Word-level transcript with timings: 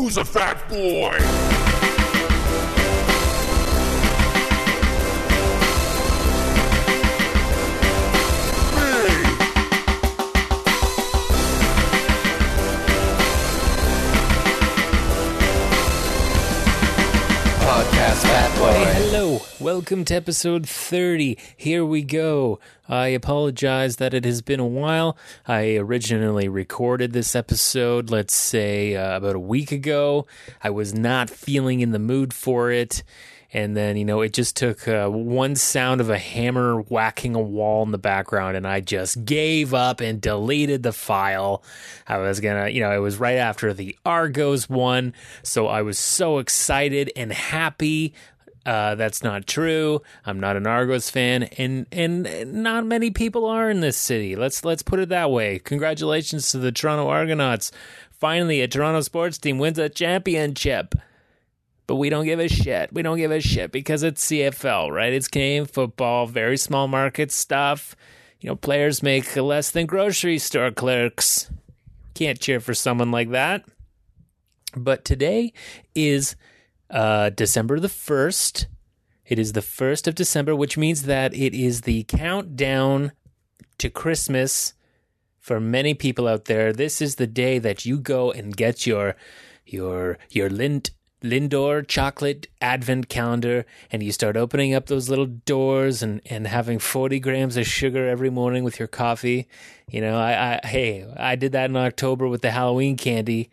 Who's 0.00 0.16
a 0.16 0.24
fat 0.24 0.66
boy? 0.70 1.69
Welcome 19.60 20.04
to 20.06 20.14
episode 20.14 20.68
30. 20.68 21.38
Here 21.56 21.84
we 21.84 22.02
go. 22.02 22.58
I 22.88 23.08
apologize 23.08 23.96
that 23.96 24.14
it 24.14 24.24
has 24.24 24.42
been 24.42 24.60
a 24.60 24.66
while. 24.66 25.16
I 25.46 25.76
originally 25.76 26.48
recorded 26.48 27.12
this 27.12 27.34
episode, 27.34 28.10
let's 28.10 28.34
say, 28.34 28.96
uh, 28.96 29.16
about 29.16 29.36
a 29.36 29.40
week 29.40 29.72
ago. 29.72 30.26
I 30.62 30.70
was 30.70 30.94
not 30.94 31.30
feeling 31.30 31.80
in 31.80 31.92
the 31.92 31.98
mood 31.98 32.32
for 32.32 32.70
it. 32.70 33.02
And 33.52 33.76
then, 33.76 33.96
you 33.96 34.04
know, 34.04 34.20
it 34.20 34.32
just 34.32 34.56
took 34.56 34.86
uh, 34.86 35.08
one 35.08 35.56
sound 35.56 36.00
of 36.00 36.08
a 36.08 36.18
hammer 36.18 36.80
whacking 36.82 37.34
a 37.34 37.40
wall 37.40 37.82
in 37.82 37.90
the 37.90 37.98
background, 37.98 38.56
and 38.56 38.66
I 38.66 38.80
just 38.80 39.24
gave 39.24 39.74
up 39.74 40.00
and 40.00 40.20
deleted 40.20 40.84
the 40.84 40.92
file. 40.92 41.64
I 42.06 42.18
was 42.18 42.38
gonna, 42.38 42.68
you 42.68 42.80
know, 42.80 42.92
it 42.92 43.00
was 43.00 43.16
right 43.16 43.38
after 43.38 43.74
the 43.74 43.96
Argos 44.06 44.68
one, 44.68 45.14
so 45.42 45.66
I 45.66 45.82
was 45.82 45.98
so 45.98 46.38
excited 46.38 47.10
and 47.16 47.32
happy. 47.32 48.14
Uh, 48.66 48.94
that's 48.94 49.22
not 49.22 49.46
true. 49.46 50.02
I'm 50.26 50.38
not 50.38 50.56
an 50.56 50.66
Argos 50.66 51.08
fan, 51.08 51.44
and 51.44 51.86
and 51.90 52.52
not 52.52 52.84
many 52.84 53.10
people 53.10 53.46
are 53.46 53.70
in 53.70 53.80
this 53.80 53.96
city. 53.96 54.36
Let's 54.36 54.64
let's 54.64 54.82
put 54.82 55.00
it 55.00 55.08
that 55.08 55.30
way. 55.30 55.58
Congratulations 55.58 56.50
to 56.50 56.58
the 56.58 56.72
Toronto 56.72 57.08
Argonauts. 57.08 57.72
Finally, 58.10 58.60
a 58.60 58.68
Toronto 58.68 59.00
sports 59.00 59.38
team 59.38 59.58
wins 59.58 59.78
a 59.78 59.88
championship 59.88 60.94
but 61.90 61.96
we 61.96 62.08
don't 62.08 62.24
give 62.24 62.38
a 62.38 62.46
shit. 62.46 62.92
We 62.92 63.02
don't 63.02 63.16
give 63.16 63.32
a 63.32 63.40
shit 63.40 63.72
because 63.72 64.04
it's 64.04 64.24
CFL, 64.24 64.92
right? 64.92 65.12
It's 65.12 65.26
Canadian 65.26 65.66
football, 65.66 66.28
very 66.28 66.56
small 66.56 66.86
market 66.86 67.32
stuff. 67.32 67.96
You 68.38 68.48
know, 68.48 68.54
players 68.54 69.02
make 69.02 69.34
less 69.34 69.72
than 69.72 69.86
grocery 69.86 70.38
store 70.38 70.70
clerks. 70.70 71.50
Can't 72.14 72.38
cheer 72.38 72.60
for 72.60 72.74
someone 72.74 73.10
like 73.10 73.30
that. 73.30 73.64
But 74.76 75.04
today 75.04 75.52
is 75.92 76.36
uh, 76.90 77.30
December 77.30 77.78
the 77.78 77.88
1st. 77.88 78.66
It 79.26 79.38
is 79.38 79.52
the 79.52 79.60
1st 79.60 80.08
of 80.08 80.14
December, 80.14 80.56
which 80.56 80.76
means 80.76 81.02
that 81.04 81.34
it 81.34 81.54
is 81.54 81.82
the 81.82 82.02
countdown 82.04 83.12
to 83.78 83.88
Christmas 83.88 84.74
for 85.38 85.60
many 85.60 85.94
people 85.94 86.28
out 86.28 86.46
there. 86.46 86.72
This 86.72 87.00
is 87.00 87.16
the 87.16 87.26
day 87.26 87.58
that 87.58 87.86
you 87.86 87.98
go 87.98 88.30
and 88.30 88.56
get 88.56 88.86
your 88.86 89.16
your 89.64 90.18
your 90.30 90.50
Lindor 90.50 91.86
chocolate 91.86 92.48
advent 92.60 93.08
calendar 93.08 93.66
and 93.90 94.02
you 94.02 94.10
start 94.10 94.36
opening 94.36 94.74
up 94.74 94.86
those 94.86 95.08
little 95.08 95.26
doors 95.26 96.02
and, 96.02 96.20
and 96.26 96.46
having 96.46 96.78
40 96.78 97.20
grams 97.20 97.56
of 97.56 97.66
sugar 97.66 98.08
every 98.08 98.30
morning 98.30 98.64
with 98.64 98.78
your 98.78 98.88
coffee. 98.88 99.46
You 99.88 100.00
know, 100.00 100.18
I, 100.18 100.54
I 100.54 100.66
hey, 100.66 101.06
I 101.16 101.36
did 101.36 101.52
that 101.52 101.70
in 101.70 101.76
October 101.76 102.26
with 102.26 102.42
the 102.42 102.50
Halloween 102.50 102.96
candy 102.96 103.50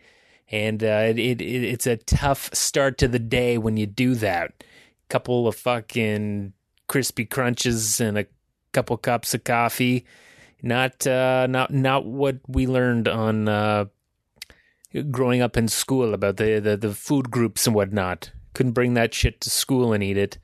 and 0.50 0.82
uh, 0.82 1.04
it, 1.08 1.18
it, 1.18 1.42
it's 1.42 1.86
a 1.86 1.96
tough 1.96 2.50
start 2.54 2.98
to 2.98 3.08
the 3.08 3.18
day 3.18 3.58
when 3.58 3.76
you 3.76 3.86
do 3.86 4.14
that. 4.16 4.64
Couple 5.08 5.48
of 5.48 5.56
fucking 5.56 6.52
crispy 6.86 7.24
crunches 7.24 8.00
and 8.00 8.18
a 8.18 8.26
couple 8.72 8.96
cups 8.96 9.34
of 9.34 9.44
coffee. 9.44 10.04
Not 10.62 11.06
uh, 11.06 11.46
not 11.46 11.72
not 11.72 12.04
what 12.04 12.38
we 12.46 12.66
learned 12.66 13.08
on 13.08 13.48
uh, 13.48 13.86
growing 15.10 15.40
up 15.40 15.56
in 15.56 15.68
school 15.68 16.14
about 16.14 16.36
the, 16.36 16.58
the, 16.58 16.76
the 16.76 16.94
food 16.94 17.30
groups 17.30 17.66
and 17.66 17.76
whatnot. 17.76 18.32
Couldn't 18.54 18.72
bring 18.72 18.94
that 18.94 19.14
shit 19.14 19.40
to 19.42 19.50
school 19.50 19.92
and 19.92 20.02
eat 20.02 20.16
it. 20.16 20.38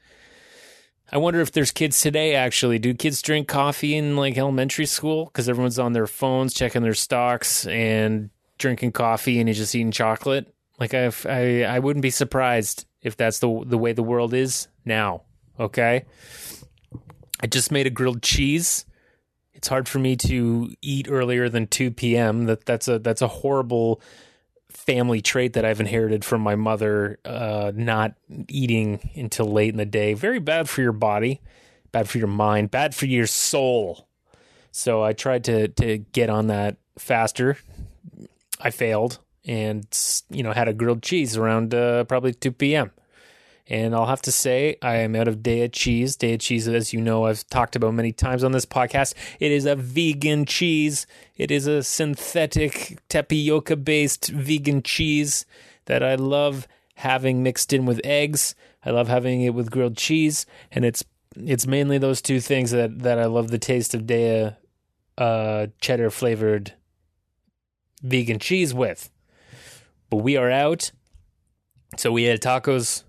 I 1.10 1.18
wonder 1.18 1.40
if 1.40 1.52
there's 1.52 1.70
kids 1.70 2.00
today 2.00 2.34
actually. 2.34 2.78
Do 2.78 2.94
kids 2.94 3.22
drink 3.22 3.48
coffee 3.48 3.96
in 3.96 4.16
like 4.16 4.38
elementary 4.38 4.86
school? 4.86 5.26
Because 5.26 5.48
everyone's 5.48 5.78
on 5.78 5.92
their 5.92 6.06
phones 6.06 6.54
checking 6.54 6.82
their 6.82 6.94
stocks 6.94 7.66
and 7.66 8.30
drinking 8.58 8.92
coffee 8.92 9.38
and 9.38 9.48
you're 9.48 9.54
just 9.54 9.74
eating 9.74 9.90
chocolate. 9.90 10.54
Like 10.78 10.94
I, 10.94 11.12
I, 11.26 11.62
I 11.64 11.78
wouldn't 11.78 12.02
be 12.02 12.10
surprised 12.10 12.86
if 13.02 13.16
that's 13.16 13.38
the 13.38 13.62
the 13.66 13.78
way 13.78 13.92
the 13.92 14.02
world 14.02 14.34
is 14.34 14.68
now. 14.84 15.22
Okay. 15.58 16.04
I 17.40 17.46
just 17.46 17.70
made 17.70 17.86
a 17.86 17.90
grilled 17.90 18.22
cheese. 18.22 18.86
It's 19.52 19.68
hard 19.68 19.88
for 19.88 19.98
me 19.98 20.16
to 20.16 20.74
eat 20.82 21.08
earlier 21.08 21.48
than 21.48 21.66
two 21.66 21.90
p.m. 21.90 22.46
That 22.46 22.64
that's 22.64 22.88
a 22.88 22.98
that's 22.98 23.22
a 23.22 23.28
horrible 23.28 24.00
family 24.70 25.20
trait 25.20 25.52
that 25.52 25.64
I've 25.64 25.80
inherited 25.80 26.24
from 26.24 26.40
my 26.40 26.56
mother, 26.56 27.18
uh, 27.24 27.70
not 27.74 28.14
eating 28.48 29.10
until 29.14 29.46
late 29.46 29.70
in 29.70 29.76
the 29.76 29.86
day. 29.86 30.14
Very 30.14 30.40
bad 30.40 30.68
for 30.68 30.82
your 30.82 30.92
body, 30.92 31.40
bad 31.92 32.08
for 32.08 32.18
your 32.18 32.26
mind, 32.26 32.70
bad 32.70 32.94
for 32.94 33.06
your 33.06 33.26
soul. 33.26 34.08
So 34.72 35.02
I 35.04 35.12
tried 35.12 35.44
to 35.44 35.68
to 35.68 35.98
get 35.98 36.30
on 36.30 36.48
that 36.48 36.78
faster. 36.98 37.56
I 38.60 38.70
failed, 38.70 39.18
and 39.44 39.86
you 40.30 40.42
know 40.42 40.52
had 40.52 40.68
a 40.68 40.72
grilled 40.72 41.02
cheese 41.02 41.36
around 41.36 41.74
uh, 41.74 42.04
probably 42.04 42.32
two 42.32 42.52
p.m. 42.52 42.90
And 43.66 43.94
I'll 43.94 44.04
have 44.04 44.20
to 44.22 44.32
say, 44.32 44.76
I 44.82 44.96
am 44.96 45.16
out 45.16 45.26
of 45.26 45.38
Daiya 45.38 45.72
cheese. 45.72 46.18
Daiya 46.18 46.38
cheese, 46.38 46.68
as 46.68 46.92
you 46.92 47.00
know, 47.00 47.24
I've 47.24 47.46
talked 47.46 47.74
about 47.74 47.94
many 47.94 48.12
times 48.12 48.44
on 48.44 48.52
this 48.52 48.66
podcast. 48.66 49.14
It 49.40 49.50
is 49.52 49.64
a 49.64 49.74
vegan 49.74 50.44
cheese. 50.44 51.06
It 51.38 51.50
is 51.50 51.66
a 51.66 51.82
synthetic 51.82 52.98
tapioca 53.08 53.76
based 53.76 54.28
vegan 54.28 54.82
cheese 54.82 55.46
that 55.86 56.02
I 56.02 56.14
love 56.16 56.68
having 56.96 57.42
mixed 57.42 57.72
in 57.72 57.86
with 57.86 58.02
eggs. 58.04 58.54
I 58.84 58.90
love 58.90 59.08
having 59.08 59.40
it 59.40 59.54
with 59.54 59.70
grilled 59.70 59.96
cheese. 59.96 60.44
And 60.70 60.84
it's 60.84 61.02
it's 61.34 61.66
mainly 61.66 61.96
those 61.96 62.20
two 62.20 62.40
things 62.40 62.70
that, 62.70 62.98
that 62.98 63.18
I 63.18 63.24
love 63.24 63.50
the 63.50 63.58
taste 63.58 63.94
of 63.94 64.02
Daiya 64.02 64.56
uh, 65.16 65.68
cheddar 65.80 66.10
flavored 66.10 66.74
vegan 68.04 68.38
cheese 68.38 68.72
with. 68.72 69.10
But 70.10 70.18
we 70.18 70.36
are 70.36 70.50
out. 70.50 70.92
So 71.96 72.12
we 72.12 72.24
had 72.24 72.40
tacos 72.40 73.02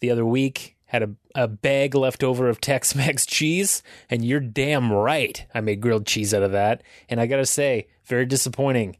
the 0.00 0.10
other 0.10 0.26
week, 0.26 0.76
had 0.86 1.02
a, 1.02 1.10
a 1.34 1.48
bag 1.48 1.94
left 1.94 2.22
over 2.22 2.48
of 2.48 2.60
Tex 2.60 2.94
Mex 2.94 3.26
cheese, 3.26 3.82
and 4.10 4.24
you're 4.24 4.40
damn 4.40 4.92
right 4.92 5.44
I 5.54 5.60
made 5.60 5.80
grilled 5.80 6.06
cheese 6.06 6.34
out 6.34 6.42
of 6.42 6.52
that. 6.52 6.82
And 7.08 7.20
I 7.20 7.26
gotta 7.26 7.46
say, 7.46 7.88
very 8.04 8.26
disappointing. 8.26 8.96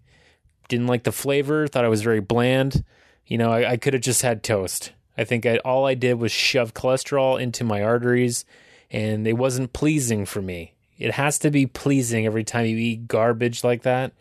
Didn't 0.69 0.87
like 0.87 1.05
the 1.05 1.13
flavor, 1.13 1.69
thought 1.69 1.85
it 1.85 1.89
was 1.89 2.03
very 2.03 2.21
bland. 2.21 2.85
You 3.27 3.39
know, 3.39 3.53
I, 3.53 3.73
I 3.73 3.77
could 3.77 3.95
have 3.95 4.03
just 4.03 4.23
had 4.23 4.43
toast. 4.43 4.93
I 5.17 5.25
think 5.25 5.45
I, 5.45 5.59
all 5.59 5.87
I 5.87 5.95
did 5.95 6.15
was 6.15 6.33
shove 6.33 6.73
cholesterol 6.73 7.41
into 7.41 7.65
my 7.65 7.83
arteries, 7.83 8.45
and 8.91 9.27
it 9.27 9.35
wasn't 9.35 9.73
pleasing 9.73 10.25
for 10.25 10.41
me. 10.41 10.75
It 10.99 11.13
has 11.13 11.39
to 11.41 11.51
be 11.51 11.67
pleasing 11.67 12.27
every 12.27 12.45
time 12.45 12.67
you 12.67 12.77
eat 12.77 13.09
garbage 13.09 13.65
like 13.65 13.83
that. 13.83 14.13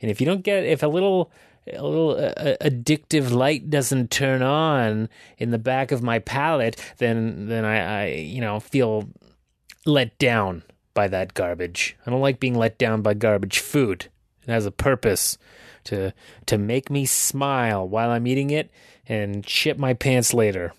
And 0.00 0.10
if 0.10 0.20
you 0.20 0.26
don't 0.26 0.42
get, 0.42 0.64
if 0.64 0.82
a 0.82 0.88
little 0.88 1.30
a 1.72 1.82
little 1.82 2.16
uh, 2.16 2.56
addictive 2.60 3.30
light 3.30 3.70
doesn't 3.70 4.10
turn 4.10 4.40
on 4.42 5.08
in 5.38 5.50
the 5.50 5.58
back 5.58 5.90
of 5.90 6.02
my 6.02 6.18
palate, 6.18 6.76
then 6.98 7.46
then 7.48 7.64
I, 7.64 8.02
I 8.02 8.06
you 8.08 8.40
know 8.40 8.60
feel 8.60 9.08
let 9.84 10.16
down 10.18 10.62
by 10.94 11.08
that 11.08 11.34
garbage. 11.34 11.96
I 12.06 12.10
don't 12.10 12.20
like 12.20 12.40
being 12.40 12.54
let 12.54 12.78
down 12.78 13.02
by 13.02 13.14
garbage 13.14 13.58
food. 13.58 14.06
It 14.42 14.50
has 14.50 14.66
a 14.66 14.70
purpose 14.70 15.38
to 15.84 16.12
to 16.46 16.58
make 16.58 16.90
me 16.90 17.06
smile 17.06 17.88
while 17.88 18.10
I'm 18.10 18.26
eating 18.26 18.50
it 18.50 18.70
and 19.08 19.48
shit 19.48 19.78
my 19.78 19.94
pants 19.94 20.34
later. 20.34 20.72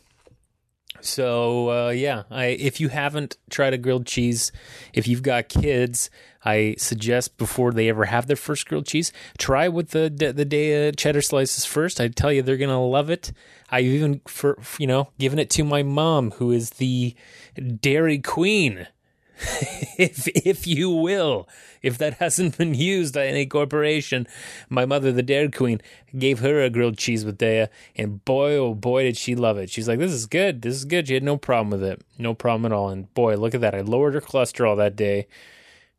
So 1.02 1.70
uh, 1.70 1.90
yeah, 1.90 2.24
I, 2.30 2.46
if 2.46 2.80
you 2.80 2.90
haven't 2.90 3.38
tried 3.50 3.74
a 3.74 3.78
grilled 3.78 4.06
cheese, 4.06 4.52
if 4.94 5.08
you've 5.08 5.24
got 5.24 5.50
kids, 5.50 6.10
I 6.44 6.76
suggest 6.78 7.38
before 7.38 7.72
they 7.72 7.90
ever 7.90 8.06
have 8.06 8.28
their 8.28 8.36
first 8.36 8.68
grilled 8.68 8.86
cheese, 8.86 9.12
try 9.38 9.68
with 9.68 9.92
the 9.92 10.10
the 10.10 10.46
Daiya 10.46 10.96
cheddar 10.98 11.22
slices 11.22 11.66
first. 11.66 12.00
I 12.00 12.08
tell 12.08 12.32
you, 12.32 12.42
they're 12.42 12.58
gonna 12.58 12.86
love 12.86 13.10
it. 13.10 13.32
I've 13.70 13.86
even 13.86 14.22
for 14.28 14.58
you 14.80 14.88
know 14.88 15.10
given 15.18 15.40
it 15.40 15.50
to 15.52 15.64
my 15.64 15.84
mom, 15.84 16.32
who 16.32 16.52
is 16.52 16.72
the 16.72 17.16
dairy 17.82 18.20
queen 18.20 18.88
if 19.98 20.28
if 20.30 20.66
you 20.66 20.90
will, 20.90 21.48
if 21.84 21.98
that 22.00 22.16
hasn't 22.16 22.58
been 22.58 22.74
used 22.74 23.14
by 23.14 23.28
any 23.28 23.46
corporation, 23.46 24.28
my 24.68 24.86
mother, 24.86 25.12
the 25.12 25.22
Dairy 25.22 25.52
Queen, 25.52 25.80
gave 26.18 26.40
her 26.40 26.64
a 26.64 26.72
grilled 26.72 26.98
cheese 26.98 27.24
with 27.24 27.38
Daiya, 27.38 27.70
and 27.96 28.24
boy, 28.26 28.56
oh 28.56 28.74
boy, 28.74 29.04
did 29.04 29.16
she 29.16 29.36
love 29.36 29.58
it. 29.58 29.70
She's 29.70 29.88
like, 29.88 30.00
"This 30.00 30.12
is 30.12 30.26
good. 30.26 30.64
This 30.64 30.76
is 30.76 30.86
good." 30.86 31.08
She 31.08 31.14
had 31.14 31.24
no 31.24 31.38
problem 31.38 31.70
with 31.70 31.84
it, 31.84 32.02
no 32.18 32.34
problem 32.34 32.66
at 32.66 32.76
all. 32.76 32.90
And 32.90 33.14
boy, 33.14 33.36
look 33.36 33.54
at 33.54 33.62
that! 33.62 33.76
I 33.76 33.82
lowered 33.82 34.16
her 34.16 34.22
cholesterol 34.22 34.76
that 34.78 34.96
day, 34.96 35.28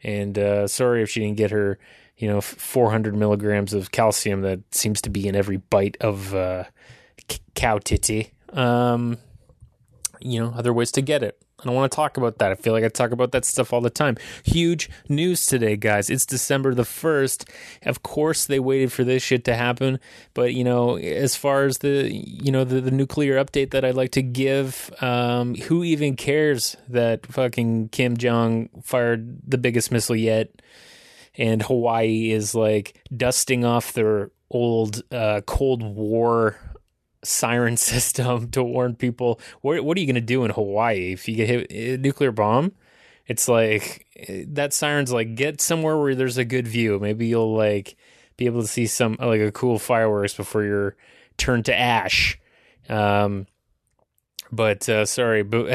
and 0.02 0.36
uh, 0.36 0.66
sorry 0.66 1.02
if 1.02 1.10
she 1.10 1.20
didn't 1.20 1.36
get 1.36 1.52
her, 1.52 1.78
you 2.16 2.26
know, 2.26 2.40
400 2.40 3.14
milligrams 3.14 3.72
of 3.72 3.92
calcium 3.92 4.42
that 4.42 4.60
seems 4.74 5.00
to 5.02 5.10
be 5.10 5.28
in 5.28 5.36
every 5.36 5.58
bite 5.58 5.96
of 6.00 6.34
uh, 6.34 6.64
c- 7.30 7.38
cow 7.54 7.78
titty. 7.78 8.32
Um, 8.52 9.18
you 10.20 10.40
know, 10.40 10.52
other 10.56 10.72
ways 10.72 10.90
to 10.92 11.02
get 11.02 11.22
it 11.22 11.40
I 11.64 11.70
want 11.70 11.90
to 11.90 11.96
talk 11.96 12.16
about 12.16 12.38
that. 12.38 12.52
I 12.52 12.54
feel 12.54 12.72
like 12.72 12.84
I 12.84 12.88
talk 12.88 13.10
about 13.10 13.32
that 13.32 13.44
stuff 13.44 13.72
all 13.72 13.80
the 13.80 13.90
time. 13.90 14.16
Huge 14.44 14.88
news 15.08 15.44
today, 15.44 15.76
guys. 15.76 16.08
It's 16.08 16.24
December 16.24 16.72
the 16.72 16.84
1st. 16.84 17.48
Of 17.82 18.04
course, 18.04 18.46
they 18.46 18.60
waited 18.60 18.92
for 18.92 19.02
this 19.02 19.24
shit 19.24 19.44
to 19.46 19.56
happen. 19.56 19.98
But, 20.34 20.54
you 20.54 20.62
know, 20.62 20.96
as 20.96 21.34
far 21.34 21.64
as 21.64 21.78
the, 21.78 22.10
you 22.12 22.52
know, 22.52 22.62
the, 22.62 22.80
the 22.80 22.92
nuclear 22.92 23.42
update 23.42 23.72
that 23.72 23.84
I'd 23.84 23.96
like 23.96 24.12
to 24.12 24.22
give, 24.22 24.92
um, 25.00 25.56
who 25.56 25.82
even 25.82 26.14
cares 26.14 26.76
that 26.88 27.26
fucking 27.26 27.88
Kim 27.88 28.16
Jong 28.16 28.68
fired 28.84 29.40
the 29.44 29.58
biggest 29.58 29.90
missile 29.90 30.16
yet? 30.16 30.62
And 31.36 31.62
Hawaii 31.62 32.30
is 32.30 32.54
like 32.54 33.00
dusting 33.16 33.64
off 33.64 33.92
their 33.92 34.30
old 34.50 35.02
uh, 35.12 35.40
Cold 35.46 35.82
War 35.82 36.56
siren 37.22 37.76
system 37.76 38.50
to 38.50 38.62
warn 38.62 38.94
people. 38.94 39.40
What, 39.60 39.82
what 39.84 39.96
are 39.96 40.00
you 40.00 40.06
going 40.06 40.14
to 40.14 40.20
do 40.20 40.44
in 40.44 40.50
Hawaii 40.50 41.12
if 41.12 41.28
you 41.28 41.36
get 41.36 41.48
hit 41.48 41.72
a 41.72 41.96
nuclear 41.98 42.32
bomb? 42.32 42.72
It's 43.26 43.46
like 43.46 44.06
that 44.46 44.72
siren's 44.72 45.12
like 45.12 45.34
get 45.34 45.60
somewhere 45.60 45.98
where 45.98 46.14
there's 46.14 46.38
a 46.38 46.44
good 46.46 46.66
view. 46.66 46.98
Maybe 46.98 47.26
you'll 47.26 47.54
like 47.54 47.96
be 48.38 48.46
able 48.46 48.62
to 48.62 48.68
see 48.68 48.86
some 48.86 49.16
like 49.20 49.42
a 49.42 49.52
cool 49.52 49.78
fireworks 49.78 50.32
before 50.32 50.64
you're 50.64 50.96
turned 51.36 51.66
to 51.66 51.78
ash. 51.78 52.38
Um, 52.88 53.46
but 54.50 54.88
uh, 54.88 55.04
sorry, 55.04 55.42
but 55.42 55.66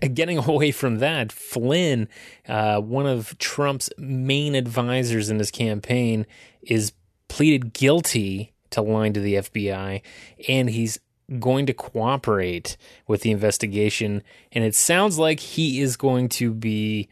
getting 0.14 0.36
away 0.36 0.70
from 0.70 0.98
that, 0.98 1.32
Flynn, 1.32 2.08
uh, 2.46 2.80
one 2.80 3.06
of 3.06 3.38
Trump's 3.38 3.88
main 3.96 4.54
advisors 4.54 5.30
in 5.30 5.38
his 5.38 5.50
campaign, 5.50 6.26
is 6.60 6.92
pleaded 7.28 7.72
guilty 7.72 8.52
to 8.70 8.82
lying 8.82 9.12
to 9.14 9.20
the 9.20 9.34
FBI, 9.34 10.02
and 10.48 10.70
he's 10.70 10.98
going 11.38 11.66
to 11.66 11.74
cooperate 11.74 12.76
with 13.06 13.22
the 13.22 13.30
investigation. 13.30 14.22
And 14.52 14.64
it 14.64 14.74
sounds 14.74 15.18
like 15.18 15.40
he 15.40 15.80
is 15.80 15.96
going 15.96 16.28
to 16.30 16.54
be 16.54 17.08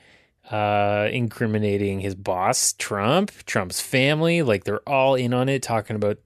uh, 0.50 1.08
incriminating 1.10 2.00
his 2.00 2.14
boss, 2.14 2.72
Trump, 2.72 3.32
Trump's 3.44 3.80
family. 3.80 4.42
Like 4.42 4.64
they're 4.64 4.88
all 4.88 5.14
in 5.14 5.34
on 5.34 5.48
it, 5.48 5.62
talking 5.62 5.96
about 5.96 6.18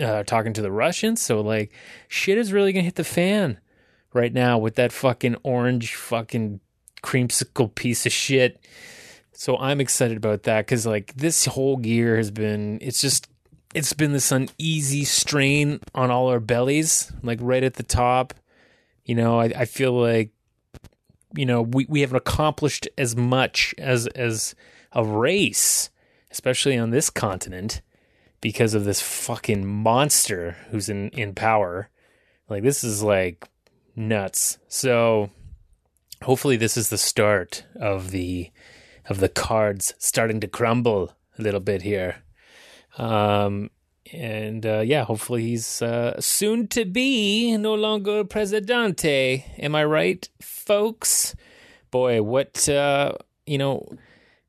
uh, 0.00 0.22
talking 0.24 0.52
to 0.54 0.62
the 0.62 0.72
Russians. 0.72 1.20
So 1.20 1.40
like, 1.40 1.72
shit 2.08 2.38
is 2.38 2.52
really 2.52 2.72
gonna 2.72 2.84
hit 2.84 2.96
the 2.96 3.04
fan 3.04 3.58
right 4.12 4.32
now 4.32 4.58
with 4.58 4.74
that 4.76 4.92
fucking 4.92 5.36
orange 5.42 5.94
fucking 5.94 6.60
creamsicle 7.02 7.74
piece 7.74 8.06
of 8.06 8.12
shit. 8.12 8.64
So 9.32 9.56
I'm 9.56 9.80
excited 9.80 10.16
about 10.16 10.44
that 10.44 10.66
because 10.66 10.86
like 10.86 11.14
this 11.14 11.46
whole 11.46 11.84
year 11.84 12.16
has 12.16 12.30
been 12.30 12.78
it's 12.80 13.00
just 13.00 13.28
it's 13.74 13.92
been 13.92 14.12
this 14.12 14.32
uneasy 14.32 15.04
strain 15.04 15.80
on 15.94 16.10
all 16.10 16.28
our 16.28 16.40
bellies, 16.40 17.12
like 17.22 17.38
right 17.40 17.62
at 17.62 17.74
the 17.74 17.82
top. 17.82 18.34
You 19.04 19.14
know, 19.14 19.40
I, 19.40 19.44
I 19.44 19.64
feel 19.64 19.92
like 19.92 20.30
you 21.34 21.46
know 21.46 21.62
we, 21.62 21.86
we 21.88 22.00
haven't 22.02 22.16
accomplished 22.16 22.88
as 22.98 23.16
much 23.16 23.74
as 23.78 24.06
as 24.08 24.54
a 24.92 25.04
race, 25.04 25.90
especially 26.30 26.76
on 26.76 26.90
this 26.90 27.10
continent, 27.10 27.80
because 28.40 28.74
of 28.74 28.84
this 28.84 29.00
fucking 29.00 29.66
monster 29.66 30.56
who's 30.70 30.88
in 30.88 31.08
in 31.10 31.34
power. 31.34 31.88
Like 32.48 32.62
this 32.62 32.84
is 32.84 33.02
like 33.02 33.48
nuts. 33.96 34.58
So 34.68 35.30
hopefully 36.22 36.56
this 36.56 36.76
is 36.76 36.90
the 36.90 36.98
start 36.98 37.64
of 37.76 38.10
the 38.10 38.50
of 39.08 39.18
the 39.18 39.28
cards 39.28 39.94
starting 39.98 40.40
to 40.40 40.46
crumble 40.46 41.14
a 41.38 41.42
little 41.42 41.60
bit 41.60 41.82
here. 41.82 42.22
Um, 42.98 43.70
and 44.12 44.66
uh, 44.66 44.80
yeah, 44.80 45.04
hopefully 45.04 45.42
he's 45.42 45.80
uh, 45.80 46.20
soon 46.20 46.66
to 46.68 46.84
be 46.84 47.56
no 47.56 47.74
longer 47.74 48.24
presidente. 48.24 49.44
Am 49.58 49.74
I 49.74 49.84
right, 49.84 50.28
folks? 50.40 51.34
Boy, 51.90 52.22
what 52.22 52.68
uh, 52.68 53.12
you 53.46 53.58
know? 53.58 53.88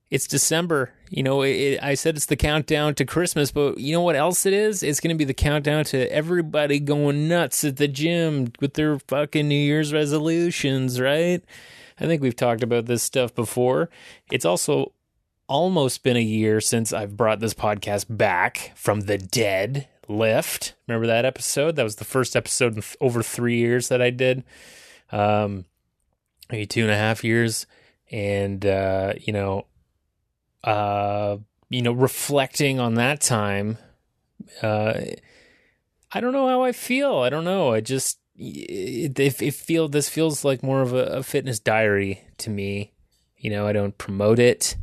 It's 0.10 0.28
December. 0.28 0.94
You 1.10 1.24
know, 1.24 1.42
it, 1.42 1.80
I 1.82 1.96
said 1.96 2.16
it's 2.16 2.28
the 2.28 2.36
countdown 2.36 2.94
to 2.96 3.06
Christmas, 3.06 3.52
but 3.52 3.80
you 3.80 3.94
know 3.94 4.02
what 4.02 4.16
else 4.16 4.46
it 4.46 4.54
is? 4.54 4.84
It's 4.84 5.00
going 5.00 5.10
to 5.10 5.18
be 5.18 5.26
the 5.26 5.34
countdown 5.34 5.86
to 5.86 6.12
everybody 6.12 6.80
going 6.80 7.28
nuts 7.28 7.64
at 7.64 7.78
the 7.78 7.88
gym 7.88 8.52
with 8.60 8.76
their 8.76 9.00
fucking 9.00 9.48
New 9.48 9.56
Year's 9.56 9.92
resolutions, 9.92 11.02
right? 11.02 11.44
I 12.00 12.06
think 12.06 12.22
we've 12.22 12.36
talked 12.36 12.62
about 12.62 12.86
this 12.86 13.02
stuff 13.02 13.34
before. 13.34 13.90
It's 14.32 14.46
also 14.46 14.92
almost 15.54 16.02
been 16.02 16.18
a 16.18 16.20
year 16.20 16.60
since 16.60 16.92
I've 16.92 17.16
brought 17.16 17.40
this 17.40 17.54
podcast 17.54 18.08
back 18.10 18.72
from 18.74 19.02
the 19.02 19.20
dead 19.20 19.88
lift. 20.08 20.74
Remember 20.88 21.06
that 21.06 21.26
episode? 21.26 21.76
That 21.76 21.84
was 21.84 21.98
the 21.98 22.06
first 22.06 22.36
episode 22.36 22.74
in 22.74 22.82
th- 22.82 22.98
over 23.00 23.22
three 23.22 23.58
years 23.58 23.90
that 23.90 24.02
I 24.02 24.10
did. 24.10 24.44
Um, 25.12 25.66
maybe 26.52 26.66
two 26.66 26.82
and 26.82 26.90
a 26.90 26.98
half 26.98 27.24
years. 27.24 27.68
And, 28.12 28.66
uh, 28.66 29.14
you 29.22 29.32
know, 29.32 29.68
uh, 30.64 31.38
you 31.70 31.84
know, 31.84 31.92
reflecting 31.92 32.80
on 32.80 32.96
that 32.96 33.22
time, 33.22 33.78
uh, 34.64 35.02
I 36.12 36.20
don't 36.20 36.34
know 36.34 36.48
how 36.48 36.64
I 36.64 36.72
feel. 36.72 37.18
I 37.18 37.30
don't 37.30 37.46
know. 37.46 37.74
I 37.74 37.82
just, 37.82 38.18
it, 38.36 39.20
it, 39.20 39.40
it 39.40 39.54
feel 39.54 39.88
this 39.88 40.10
feels 40.10 40.44
like 40.44 40.64
more 40.64 40.82
of 40.82 40.94
a, 40.94 41.04
a 41.06 41.22
fitness 41.22 41.60
diary 41.60 42.24
to 42.40 42.50
me. 42.50 42.92
You 43.38 43.52
know, 43.52 43.68
I 43.68 43.72
don't 43.72 43.96
promote 44.00 44.40
it. 44.40 44.78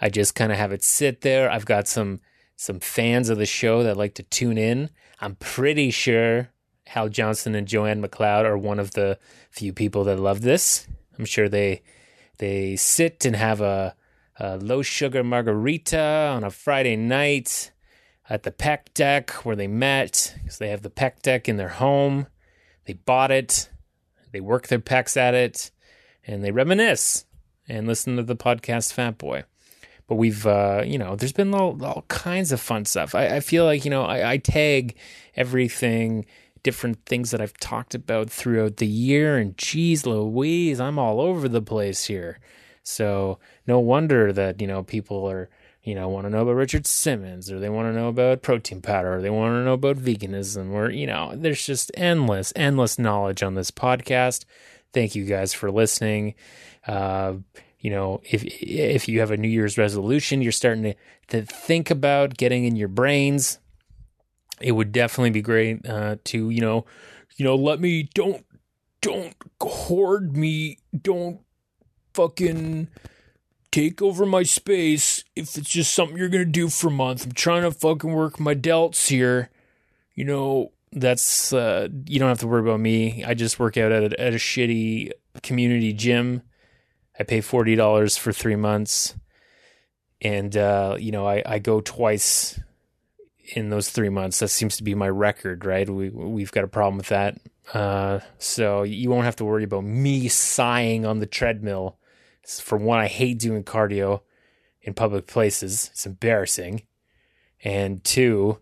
I 0.00 0.10
just 0.10 0.34
kind 0.34 0.52
of 0.52 0.58
have 0.58 0.72
it 0.72 0.82
sit 0.84 1.22
there. 1.22 1.50
I've 1.50 1.66
got 1.66 1.88
some 1.88 2.20
some 2.56 2.80
fans 2.80 3.28
of 3.28 3.38
the 3.38 3.46
show 3.46 3.82
that 3.82 3.96
like 3.96 4.14
to 4.14 4.22
tune 4.22 4.58
in. 4.58 4.90
I'm 5.20 5.36
pretty 5.36 5.90
sure 5.90 6.50
Hal 6.86 7.08
Johnson 7.08 7.54
and 7.54 7.68
Joanne 7.68 8.02
McLeod 8.02 8.44
are 8.44 8.56
one 8.56 8.78
of 8.78 8.92
the 8.92 9.18
few 9.50 9.72
people 9.72 10.04
that 10.04 10.18
love 10.18 10.40
this. 10.40 10.86
I'm 11.18 11.24
sure 11.24 11.48
they 11.48 11.82
they 12.38 12.76
sit 12.76 13.24
and 13.24 13.36
have 13.36 13.60
a, 13.60 13.94
a 14.38 14.58
low 14.58 14.82
sugar 14.82 15.24
margarita 15.24 16.32
on 16.34 16.44
a 16.44 16.50
Friday 16.50 16.96
night 16.96 17.72
at 18.28 18.42
the 18.42 18.50
Peck 18.50 18.92
Deck 18.94 19.30
where 19.44 19.56
they 19.56 19.66
met 19.66 20.34
because 20.42 20.58
they 20.58 20.68
have 20.68 20.82
the 20.82 20.90
Peck 20.90 21.22
Deck 21.22 21.48
in 21.48 21.56
their 21.56 21.68
home. 21.68 22.26
They 22.84 22.92
bought 22.94 23.30
it, 23.30 23.70
they 24.32 24.40
work 24.40 24.68
their 24.68 24.78
pecs 24.78 25.16
at 25.16 25.34
it, 25.34 25.70
and 26.26 26.44
they 26.44 26.52
reminisce 26.52 27.24
and 27.68 27.86
listen 27.86 28.16
to 28.16 28.22
the 28.22 28.36
podcast 28.36 28.92
Fat 28.92 29.18
Boy 29.18 29.44
but 30.06 30.16
we've 30.16 30.46
uh, 30.46 30.82
you 30.84 30.98
know 30.98 31.16
there's 31.16 31.32
been 31.32 31.54
all, 31.54 31.82
all 31.84 32.04
kinds 32.08 32.52
of 32.52 32.60
fun 32.60 32.84
stuff. 32.84 33.14
I, 33.14 33.36
I 33.36 33.40
feel 33.40 33.64
like 33.64 33.84
you 33.84 33.90
know 33.90 34.04
I, 34.04 34.32
I, 34.32 34.36
tag 34.38 34.96
everything 35.34 36.26
different 36.62 37.04
things 37.06 37.30
that 37.30 37.40
i've 37.40 37.56
talked 37.58 37.94
about 37.94 38.28
throughout 38.28 38.78
the 38.78 38.88
year 38.88 39.36
and 39.36 39.56
geez 39.56 40.04
louise 40.04 40.80
i'm 40.80 40.98
all 40.98 41.20
over 41.20 41.48
the 41.48 41.62
place 41.62 42.04
here. 42.06 42.38
So 42.82 43.40
no 43.66 43.80
wonder 43.80 44.32
that 44.32 44.60
you 44.60 44.66
know 44.66 44.82
people 44.82 45.28
are 45.28 45.48
you 45.82 45.94
know 45.94 46.08
want 46.08 46.26
to 46.26 46.30
know 46.30 46.42
about 46.42 46.52
richard 46.52 46.86
simmons 46.86 47.50
or 47.50 47.58
they 47.58 47.68
want 47.68 47.88
to 47.88 47.98
know 47.98 48.08
about 48.08 48.42
protein 48.42 48.80
powder 48.80 49.16
or 49.16 49.20
they 49.20 49.30
want 49.30 49.52
to 49.52 49.64
know 49.64 49.74
about 49.74 49.96
veganism 49.96 50.70
or 50.72 50.90
you 50.90 51.06
know 51.06 51.32
there's 51.34 51.64
just 51.64 51.90
endless 51.94 52.52
endless 52.56 52.98
knowledge 52.98 53.42
on 53.42 53.54
this 53.54 53.70
podcast. 53.70 54.44
Thank 54.92 55.14
you 55.14 55.24
guys 55.24 55.52
for 55.52 55.70
listening. 55.70 56.34
Uh, 56.86 57.34
you 57.86 57.92
know, 57.92 58.20
if 58.24 58.42
if 58.44 59.06
you 59.06 59.20
have 59.20 59.30
a 59.30 59.36
New 59.36 59.46
Year's 59.46 59.78
resolution, 59.78 60.42
you're 60.42 60.50
starting 60.50 60.82
to, 60.82 60.94
to 61.28 61.42
think 61.42 61.88
about 61.88 62.36
getting 62.36 62.64
in 62.64 62.74
your 62.74 62.88
brains. 62.88 63.60
It 64.60 64.72
would 64.72 64.90
definitely 64.90 65.30
be 65.30 65.40
great 65.40 65.88
uh, 65.88 66.16
to 66.24 66.50
you 66.50 66.60
know, 66.60 66.84
you 67.36 67.44
know, 67.44 67.54
let 67.54 67.78
me 67.78 68.08
don't 68.12 68.44
don't 69.02 69.36
hoard 69.62 70.36
me, 70.36 70.78
don't 71.00 71.42
fucking 72.12 72.88
take 73.70 74.02
over 74.02 74.26
my 74.26 74.42
space 74.42 75.22
if 75.36 75.56
it's 75.56 75.70
just 75.70 75.94
something 75.94 76.16
you're 76.16 76.28
gonna 76.28 76.44
do 76.44 76.68
for 76.68 76.88
a 76.88 76.90
month. 76.90 77.24
I'm 77.24 77.32
trying 77.34 77.62
to 77.62 77.70
fucking 77.70 78.12
work 78.12 78.40
my 78.40 78.56
delts 78.56 79.06
here. 79.06 79.48
You 80.16 80.24
know, 80.24 80.72
that's 80.90 81.52
uh, 81.52 81.86
you 82.06 82.18
don't 82.18 82.30
have 82.30 82.40
to 82.40 82.48
worry 82.48 82.62
about 82.62 82.80
me. 82.80 83.22
I 83.24 83.34
just 83.34 83.60
work 83.60 83.76
out 83.76 83.92
at 83.92 84.12
a, 84.12 84.20
at 84.20 84.32
a 84.32 84.38
shitty 84.38 85.12
community 85.44 85.92
gym 85.92 86.42
I 87.18 87.24
pay 87.24 87.40
forty 87.40 87.74
dollars 87.74 88.16
for 88.16 88.32
three 88.32 88.56
months, 88.56 89.14
and 90.20 90.56
uh, 90.56 90.96
you 90.98 91.12
know 91.12 91.26
I, 91.26 91.42
I 91.44 91.58
go 91.58 91.80
twice 91.80 92.60
in 93.54 93.70
those 93.70 93.90
three 93.90 94.08
months. 94.08 94.40
That 94.40 94.48
seems 94.48 94.76
to 94.76 94.82
be 94.82 94.94
my 94.94 95.08
record, 95.08 95.64
right? 95.64 95.88
We 95.88 96.10
we've 96.10 96.52
got 96.52 96.64
a 96.64 96.68
problem 96.68 96.96
with 96.96 97.08
that. 97.08 97.38
Uh, 97.72 98.20
so 98.38 98.82
you 98.82 99.10
won't 99.10 99.24
have 99.24 99.36
to 99.36 99.44
worry 99.44 99.64
about 99.64 99.84
me 99.84 100.28
sighing 100.28 101.04
on 101.04 101.18
the 101.18 101.26
treadmill. 101.26 101.98
For 102.46 102.78
one, 102.78 103.00
I 103.00 103.08
hate 103.08 103.38
doing 103.38 103.64
cardio 103.64 104.20
in 104.82 104.94
public 104.94 105.26
places. 105.26 105.90
It's 105.92 106.06
embarrassing. 106.06 106.82
And 107.64 108.04
two, 108.04 108.58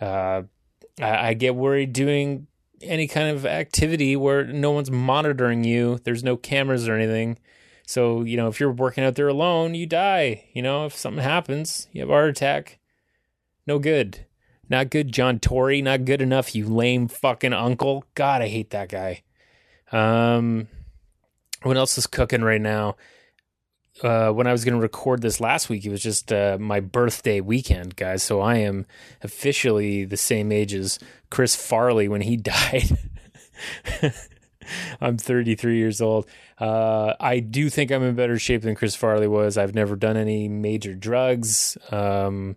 uh, 0.00 0.42
I, 1.00 1.28
I 1.28 1.34
get 1.34 1.54
worried 1.54 1.92
doing 1.92 2.46
any 2.80 3.06
kind 3.08 3.36
of 3.36 3.44
activity 3.44 4.16
where 4.16 4.44
no 4.44 4.70
one's 4.70 4.90
monitoring 4.90 5.64
you. 5.64 5.98
There's 6.04 6.24
no 6.24 6.36
cameras 6.36 6.88
or 6.88 6.94
anything. 6.94 7.38
So, 7.86 8.22
you 8.22 8.36
know, 8.36 8.48
if 8.48 8.58
you're 8.58 8.72
working 8.72 9.04
out 9.04 9.14
there 9.14 9.28
alone, 9.28 9.74
you 9.74 9.86
die. 9.86 10.44
You 10.52 10.60
know, 10.60 10.86
if 10.86 10.96
something 10.96 11.22
happens, 11.22 11.88
you 11.92 12.02
have 12.02 12.10
a 12.10 12.12
heart 12.12 12.30
attack. 12.30 12.78
No 13.66 13.78
good. 13.78 14.26
Not 14.68 14.90
good, 14.90 15.12
John 15.12 15.38
Tory. 15.38 15.80
Not 15.80 16.04
good 16.04 16.20
enough, 16.20 16.54
you 16.54 16.66
lame 16.66 17.06
fucking 17.06 17.52
uncle. 17.52 18.04
God, 18.14 18.42
I 18.42 18.48
hate 18.48 18.70
that 18.70 18.88
guy. 18.88 19.22
Um, 19.92 20.66
what 21.62 21.76
else 21.76 21.96
is 21.96 22.08
cooking 22.08 22.42
right 22.42 22.60
now? 22.60 22.96
Uh, 24.02 24.30
when 24.30 24.46
I 24.46 24.52
was 24.52 24.64
going 24.64 24.74
to 24.74 24.82
record 24.82 25.22
this 25.22 25.40
last 25.40 25.68
week, 25.68 25.86
it 25.86 25.90
was 25.90 26.02
just 26.02 26.32
uh, 26.32 26.58
my 26.60 26.80
birthday 26.80 27.40
weekend, 27.40 27.96
guys. 27.96 28.22
So 28.22 28.40
I 28.40 28.56
am 28.56 28.84
officially 29.22 30.04
the 30.04 30.18
same 30.18 30.50
age 30.50 30.74
as 30.74 30.98
Chris 31.30 31.54
Farley 31.54 32.08
when 32.08 32.20
he 32.20 32.36
died. 32.36 32.98
I'm 35.00 35.18
33 35.18 35.78
years 35.78 36.00
old. 36.00 36.26
Uh, 36.58 37.14
I 37.20 37.40
do 37.40 37.68
think 37.70 37.90
I'm 37.90 38.02
in 38.02 38.14
better 38.14 38.38
shape 38.38 38.62
than 38.62 38.74
Chris 38.74 38.94
Farley 38.94 39.28
was. 39.28 39.56
I've 39.58 39.74
never 39.74 39.96
done 39.96 40.16
any 40.16 40.48
major 40.48 40.94
drugs. 40.94 41.76
Um, 41.90 42.56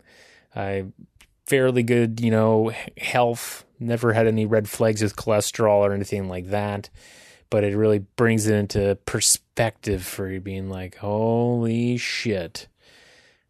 I 0.56 0.86
fairly 1.46 1.84
good, 1.84 2.22
you 2.22 2.32
know, 2.32 2.72
health. 2.98 3.66
Never 3.80 4.14
had 4.14 4.28
any 4.28 4.46
red 4.46 4.70
flags 4.70 5.02
with 5.02 5.16
cholesterol 5.16 5.80
or 5.80 5.94
anything 5.94 6.30
like 6.30 6.50
that. 6.50 6.90
But 7.50 7.64
it 7.64 7.76
really 7.76 8.00
brings 8.00 8.46
it 8.48 8.54
into 8.54 8.96
perspective 9.06 10.06
for 10.06 10.30
you 10.30 10.40
being 10.40 10.70
like, 10.70 10.98
holy 10.98 11.98
shit. 11.98 12.68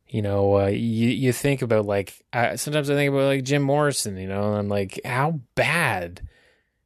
You 0.08 0.22
know, 0.22 0.58
uh, 0.58 0.68
you 0.68 1.10
you 1.10 1.34
think 1.34 1.62
about 1.62 1.86
like 1.86 2.14
uh, 2.34 2.56
sometimes 2.56 2.90
I 2.90 2.96
think 2.96 3.10
about 3.10 3.26
like 3.26 3.44
Jim 3.44 3.62
Morrison. 3.62 4.18
You 4.18 4.28
know, 4.28 4.48
and 4.50 4.58
I'm 4.58 4.70
like, 4.70 5.00
how 5.06 5.42
bad 5.54 6.22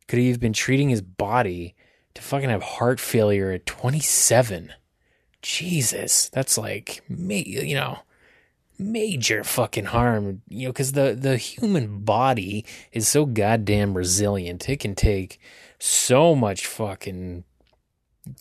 could 0.07 0.19
he 0.19 0.29
have 0.29 0.39
been 0.39 0.53
treating 0.53 0.89
his 0.89 1.01
body 1.01 1.75
to 2.13 2.22
fucking 2.22 2.50
have 2.50 2.63
heart 2.63 3.00
failure 3.00 3.51
at 3.51 3.65
27? 3.65 4.74
Jesus, 5.41 6.29
that's 6.29 6.57
like 6.57 7.01
me. 7.10 7.43
You 7.43 7.75
know, 7.75 8.00
major 8.79 9.43
fucking 9.43 9.86
harm, 9.86 10.41
you 10.48 10.67
know, 10.67 10.72
because 10.72 10.93
the, 10.93 11.15
the 11.19 11.38
human 11.38 12.00
body 12.00 12.65
is 12.91 13.07
so 13.07 13.25
goddamn 13.25 13.95
resilient. 13.95 14.67
It 14.69 14.79
can 14.79 14.95
take 14.95 15.39
so 15.79 16.36
much 16.36 16.65
fucking, 16.65 17.43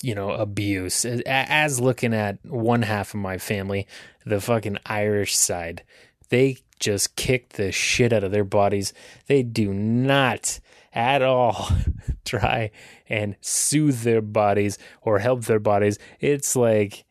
you 0.01 0.15
know, 0.15 0.31
abuse. 0.31 1.05
As, 1.05 1.23
as 1.27 1.81
looking 1.81 2.15
at 2.15 2.45
one 2.45 2.83
half 2.83 3.15
of 3.15 3.21
my 3.21 3.39
family, 3.39 3.87
the 4.25 4.41
fucking 4.41 4.79
Irish 4.87 5.37
side, 5.37 5.83
they 6.29 6.59
just 6.79 7.17
kick 7.17 7.51
the 7.51 7.71
shit 7.73 8.13
out 8.13 8.25
of 8.25 8.33
their 8.33 8.45
bodies. 8.45 8.93
They 9.27 9.43
do 9.43 9.73
not 9.73 10.61
at 10.95 11.23
all 11.23 11.71
try 12.25 12.71
and 13.09 13.37
soothe 13.41 14.01
their 14.01 14.23
bodies 14.23 14.79
or 15.03 15.19
help 15.19 15.45
their 15.45 15.61
bodies. 15.61 15.99
It's 16.21 16.57
like 16.57 17.05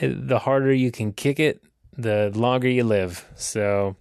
the 0.00 0.40
harder 0.40 0.72
you 0.72 0.90
can 0.90 1.12
kick 1.12 1.40
it, 1.40 1.62
the 1.96 2.30
longer 2.34 2.68
you 2.68 2.84
live. 2.84 3.28
So 3.36 3.96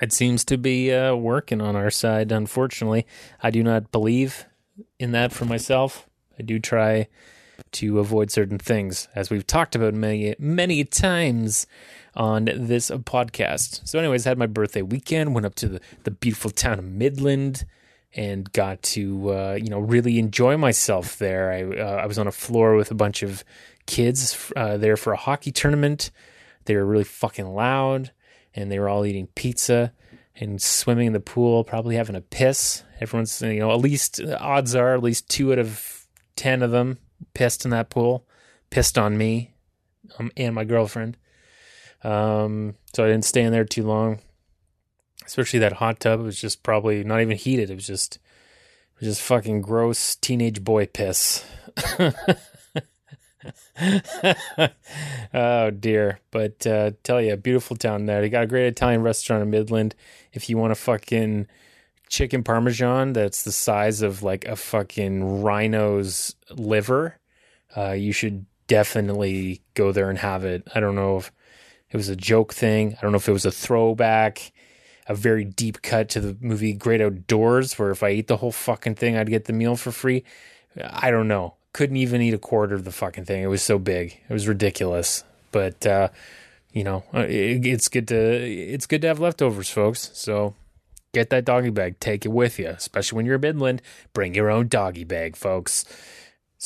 it 0.00 0.12
seems 0.12 0.44
to 0.46 0.58
be 0.58 0.92
uh, 0.92 1.14
working 1.14 1.60
on 1.60 1.76
our 1.76 1.90
side, 1.90 2.32
unfortunately. 2.32 3.06
I 3.42 3.50
do 3.50 3.62
not 3.62 3.92
believe 3.92 4.46
in 4.98 5.12
that 5.12 5.32
for 5.32 5.44
myself. 5.44 6.08
I 6.38 6.42
do 6.42 6.58
try 6.58 7.08
to 7.72 8.00
avoid 8.00 8.30
certain 8.30 8.58
things, 8.58 9.08
as 9.14 9.30
we've 9.30 9.46
talked 9.46 9.76
about 9.76 9.94
many, 9.94 10.34
many 10.38 10.84
times 10.84 11.66
on 12.16 12.46
this 12.46 12.90
podcast. 12.90 13.86
So, 13.86 13.98
anyways, 13.98 14.24
had 14.24 14.38
my 14.38 14.46
birthday 14.46 14.82
weekend, 14.82 15.34
went 15.34 15.46
up 15.46 15.54
to 15.56 15.68
the, 15.68 15.80
the 16.02 16.10
beautiful 16.10 16.50
town 16.50 16.78
of 16.78 16.84
Midland 16.84 17.64
and 18.16 18.50
got 18.52 18.82
to, 18.82 19.32
uh, 19.32 19.58
you 19.60 19.68
know, 19.68 19.80
really 19.80 20.18
enjoy 20.18 20.56
myself 20.56 21.18
there. 21.18 21.50
I, 21.52 21.80
uh, 21.80 22.02
I 22.02 22.06
was 22.06 22.18
on 22.18 22.26
a 22.26 22.32
floor 22.32 22.76
with 22.76 22.90
a 22.90 22.94
bunch 22.94 23.22
of 23.22 23.44
kids 23.86 24.52
uh, 24.56 24.76
there 24.76 24.96
for 24.96 25.12
a 25.12 25.16
hockey 25.16 25.50
tournament. 25.50 26.10
They 26.64 26.76
were 26.76 26.86
really 26.86 27.04
fucking 27.04 27.54
loud 27.54 28.12
and 28.54 28.70
they 28.70 28.78
were 28.78 28.88
all 28.88 29.04
eating 29.04 29.26
pizza 29.34 29.92
and 30.36 30.60
swimming 30.60 31.08
in 31.08 31.12
the 31.12 31.20
pool, 31.20 31.64
probably 31.64 31.96
having 31.96 32.16
a 32.16 32.20
piss. 32.20 32.84
Everyone's, 33.00 33.40
you 33.42 33.60
know, 33.60 33.72
at 33.72 33.80
least 33.80 34.20
odds 34.38 34.74
are 34.74 34.94
at 34.94 35.02
least 35.02 35.28
two 35.28 35.52
out 35.52 35.58
of 35.58 36.06
10 36.36 36.62
of 36.62 36.70
them 36.70 36.98
pissed 37.34 37.64
in 37.64 37.70
that 37.70 37.90
pool, 37.90 38.26
pissed 38.70 38.98
on 38.98 39.16
me 39.18 39.54
um, 40.18 40.30
and 40.36 40.54
my 40.54 40.64
girlfriend. 40.64 41.16
Um, 42.02 42.74
so 42.94 43.04
I 43.04 43.08
didn't 43.08 43.24
stay 43.24 43.42
in 43.42 43.52
there 43.52 43.64
too 43.64 43.84
long. 43.84 44.20
Especially 45.24 45.58
that 45.60 45.74
hot 45.74 46.00
tub 46.00 46.20
it 46.20 46.24
was 46.24 46.40
just 46.40 46.62
probably 46.62 47.02
not 47.04 47.20
even 47.20 47.36
heated. 47.36 47.70
It 47.70 47.74
was 47.74 47.86
just, 47.86 48.16
it 48.16 49.00
was 49.00 49.08
just 49.08 49.22
fucking 49.22 49.62
gross 49.62 50.16
teenage 50.16 50.62
boy 50.62 50.86
piss. 50.86 51.44
oh 55.34 55.70
dear. 55.70 56.20
But 56.30 56.66
uh 56.66 56.92
tell 57.02 57.20
you, 57.20 57.36
beautiful 57.36 57.76
town 57.76 58.06
there. 58.06 58.20
They 58.20 58.28
got 58.28 58.44
a 58.44 58.48
great 58.48 58.66
Italian 58.66 59.02
restaurant 59.02 59.42
in 59.42 59.50
Midland. 59.50 59.94
If 60.32 60.48
you 60.48 60.58
want 60.58 60.72
a 60.72 60.76
fucking 60.76 61.46
chicken 62.08 62.44
parmesan 62.44 63.12
that's 63.12 63.42
the 63.42 63.52
size 63.52 64.02
of 64.02 64.22
like 64.22 64.44
a 64.44 64.56
fucking 64.56 65.42
rhino's 65.42 66.34
liver, 66.50 67.18
uh, 67.76 67.92
you 67.92 68.12
should 68.12 68.46
definitely 68.66 69.62
go 69.74 69.92
there 69.92 70.10
and 70.10 70.18
have 70.18 70.44
it. 70.44 70.66
I 70.74 70.80
don't 70.80 70.94
know 70.94 71.18
if 71.18 71.32
it 71.90 71.96
was 71.96 72.08
a 72.08 72.16
joke 72.16 72.52
thing. 72.52 72.94
I 72.96 73.00
don't 73.02 73.12
know 73.12 73.18
if 73.18 73.28
it 73.28 73.32
was 73.32 73.46
a 73.46 73.50
throwback, 73.50 74.52
a 75.06 75.14
very 75.14 75.44
deep 75.44 75.82
cut 75.82 76.08
to 76.10 76.20
the 76.20 76.36
movie 76.40 76.72
Great 76.72 77.00
Outdoors, 77.00 77.78
where 77.78 77.90
if 77.90 78.02
I 78.02 78.08
ate 78.08 78.28
the 78.28 78.38
whole 78.38 78.52
fucking 78.52 78.94
thing, 78.94 79.16
I'd 79.16 79.28
get 79.28 79.44
the 79.44 79.52
meal 79.52 79.76
for 79.76 79.92
free. 79.92 80.24
I 80.82 81.10
don't 81.10 81.28
know 81.28 81.54
couldn't 81.74 81.96
even 81.96 82.22
eat 82.22 82.32
a 82.32 82.38
quarter 82.38 82.74
of 82.74 82.84
the 82.84 82.92
fucking 82.92 83.26
thing. 83.26 83.42
It 83.42 83.48
was 83.48 83.62
so 83.62 83.78
big. 83.78 84.18
It 84.26 84.32
was 84.32 84.48
ridiculous. 84.48 85.24
But 85.52 85.86
uh, 85.86 86.08
you 86.72 86.84
know, 86.84 87.04
uh, 87.12 87.26
it, 87.28 87.66
it's 87.66 87.88
good 87.88 88.08
to 88.08 88.16
it's 88.16 88.86
good 88.86 89.02
to 89.02 89.08
have 89.08 89.20
leftovers, 89.20 89.68
folks. 89.68 90.10
So 90.14 90.54
get 91.12 91.28
that 91.30 91.44
doggy 91.44 91.70
bag, 91.70 92.00
take 92.00 92.24
it 92.24 92.30
with 92.30 92.58
you, 92.58 92.68
especially 92.68 93.16
when 93.16 93.26
you're 93.26 93.38
Midland. 93.38 93.82
Bring 94.14 94.34
your 94.34 94.50
own 94.50 94.68
doggy 94.68 95.04
bag, 95.04 95.36
folks. 95.36 95.84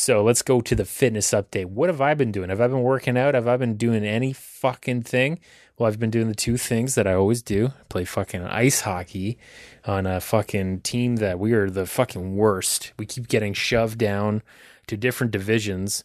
So 0.00 0.22
let's 0.22 0.42
go 0.42 0.60
to 0.60 0.76
the 0.76 0.84
fitness 0.84 1.32
update. 1.32 1.66
What 1.66 1.88
have 1.88 2.00
I 2.00 2.14
been 2.14 2.30
doing? 2.30 2.50
Have 2.50 2.60
I 2.60 2.68
been 2.68 2.84
working 2.84 3.18
out? 3.18 3.34
Have 3.34 3.48
I 3.48 3.56
been 3.56 3.76
doing 3.76 4.04
any 4.04 4.32
fucking 4.32 5.02
thing? 5.02 5.40
Well, 5.76 5.88
I've 5.88 5.98
been 5.98 6.12
doing 6.12 6.28
the 6.28 6.36
two 6.36 6.56
things 6.56 6.94
that 6.94 7.08
I 7.08 7.14
always 7.14 7.42
do. 7.42 7.72
play 7.88 8.04
fucking 8.04 8.44
ice 8.44 8.82
hockey 8.82 9.38
on 9.84 10.06
a 10.06 10.20
fucking 10.20 10.82
team 10.82 11.16
that 11.16 11.40
we 11.40 11.52
are 11.52 11.68
the 11.68 11.84
fucking 11.84 12.36
worst. 12.36 12.92
We 12.96 13.06
keep 13.06 13.26
getting 13.26 13.54
shoved 13.54 13.98
down 13.98 14.44
to 14.86 14.96
different 14.96 15.32
divisions. 15.32 16.04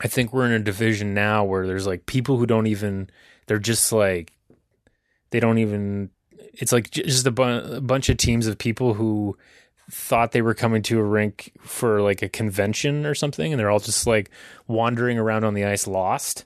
I 0.00 0.08
think 0.08 0.32
we're 0.32 0.46
in 0.46 0.52
a 0.52 0.58
division 0.58 1.12
now 1.12 1.44
where 1.44 1.66
there's 1.66 1.86
like 1.86 2.06
people 2.06 2.38
who 2.38 2.46
don't 2.46 2.66
even, 2.66 3.10
they're 3.46 3.58
just 3.58 3.92
like, 3.92 4.32
they 5.32 5.38
don't 5.38 5.58
even, 5.58 6.08
it's 6.54 6.72
like 6.72 6.90
just 6.90 7.26
a, 7.26 7.30
bu- 7.30 7.76
a 7.76 7.80
bunch 7.82 8.08
of 8.08 8.16
teams 8.16 8.46
of 8.46 8.56
people 8.56 8.94
who 8.94 9.36
thought 9.90 10.32
they 10.32 10.42
were 10.42 10.54
coming 10.54 10.82
to 10.82 10.98
a 10.98 11.04
rink 11.04 11.52
for 11.60 12.00
like 12.00 12.22
a 12.22 12.28
convention 12.28 13.06
or 13.06 13.14
something. 13.14 13.52
And 13.52 13.58
they're 13.58 13.70
all 13.70 13.80
just 13.80 14.06
like 14.06 14.30
wandering 14.66 15.18
around 15.18 15.44
on 15.44 15.54
the 15.54 15.64
ice 15.64 15.86
lost. 15.86 16.44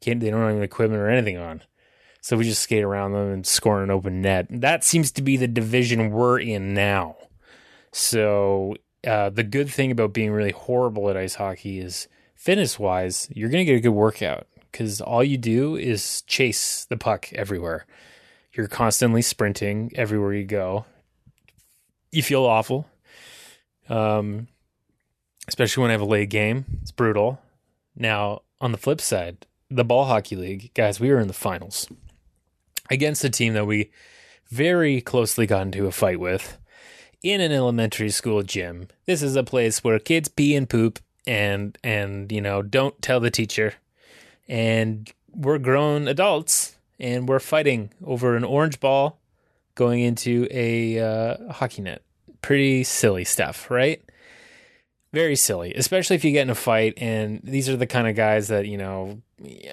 Can't, 0.00 0.20
they 0.20 0.30
don't 0.30 0.40
have 0.40 0.50
any 0.50 0.62
equipment 0.62 1.00
or 1.00 1.08
anything 1.08 1.38
on. 1.38 1.62
So 2.20 2.36
we 2.36 2.44
just 2.44 2.62
skate 2.62 2.84
around 2.84 3.12
them 3.12 3.32
and 3.32 3.46
score 3.46 3.82
an 3.82 3.90
open 3.90 4.22
net. 4.22 4.46
That 4.48 4.84
seems 4.84 5.10
to 5.12 5.22
be 5.22 5.36
the 5.36 5.48
division 5.48 6.10
we're 6.10 6.38
in 6.38 6.72
now. 6.72 7.16
So 7.90 8.76
uh, 9.06 9.30
the 9.30 9.42
good 9.42 9.68
thing 9.68 9.90
about 9.90 10.12
being 10.12 10.30
really 10.30 10.52
horrible 10.52 11.10
at 11.10 11.16
ice 11.16 11.34
hockey 11.34 11.80
is 11.80 12.08
fitness 12.34 12.78
wise, 12.78 13.28
you're 13.32 13.50
to 13.50 13.64
get 13.64 13.76
a 13.76 13.80
good 13.80 13.90
workout 13.90 14.46
because 14.70 15.00
all 15.00 15.22
you 15.22 15.36
do 15.36 15.76
is 15.76 16.22
chase 16.22 16.84
the 16.84 16.96
puck 16.96 17.32
everywhere. 17.32 17.86
You're 18.52 18.68
constantly 18.68 19.22
sprinting 19.22 19.92
everywhere 19.94 20.34
you 20.34 20.44
go. 20.44 20.86
You 22.12 22.22
feel 22.22 22.44
awful. 22.44 22.86
Um, 23.88 24.46
especially 25.48 25.82
when 25.82 25.90
I 25.90 25.94
have 25.94 26.00
a 26.02 26.06
late 26.06 26.30
game. 26.30 26.64
It's 26.82 26.92
brutal. 26.92 27.40
Now, 27.96 28.42
on 28.60 28.72
the 28.72 28.78
flip 28.78 29.00
side, 29.00 29.46
the 29.70 29.84
ball 29.84 30.04
hockey 30.04 30.36
league, 30.36 30.72
guys, 30.74 31.00
we 31.00 31.10
were 31.10 31.18
in 31.18 31.28
the 31.28 31.34
finals 31.34 31.88
against 32.90 33.24
a 33.24 33.30
team 33.30 33.54
that 33.54 33.66
we 33.66 33.90
very 34.48 35.00
closely 35.00 35.46
got 35.46 35.62
into 35.62 35.86
a 35.86 35.92
fight 35.92 36.20
with 36.20 36.58
in 37.22 37.40
an 37.40 37.52
elementary 37.52 38.10
school 38.10 38.42
gym. 38.42 38.88
This 39.06 39.22
is 39.22 39.34
a 39.34 39.42
place 39.42 39.82
where 39.82 39.98
kids 39.98 40.28
pee 40.28 40.54
and 40.54 40.68
poop 40.68 40.98
and 41.26 41.78
and 41.84 42.30
you 42.32 42.40
know 42.40 42.62
don't 42.62 43.00
tell 43.00 43.20
the 43.20 43.30
teacher. 43.30 43.74
And 44.48 45.10
we're 45.34 45.58
grown 45.58 46.08
adults 46.08 46.76
and 47.00 47.28
we're 47.28 47.40
fighting 47.40 47.90
over 48.04 48.36
an 48.36 48.44
orange 48.44 48.80
ball 48.80 49.18
going 49.74 50.00
into 50.00 50.46
a 50.50 50.98
uh, 50.98 51.52
hockey 51.52 51.82
net. 51.82 52.02
Pretty 52.40 52.84
silly 52.84 53.24
stuff, 53.24 53.70
right? 53.70 54.02
Very 55.12 55.36
silly, 55.36 55.74
especially 55.74 56.16
if 56.16 56.24
you 56.24 56.32
get 56.32 56.42
in 56.42 56.50
a 56.50 56.54
fight. 56.54 56.94
And 56.96 57.40
these 57.44 57.68
are 57.68 57.76
the 57.76 57.86
kind 57.86 58.08
of 58.08 58.16
guys 58.16 58.48
that, 58.48 58.66
you 58.66 58.78
know, 58.78 59.20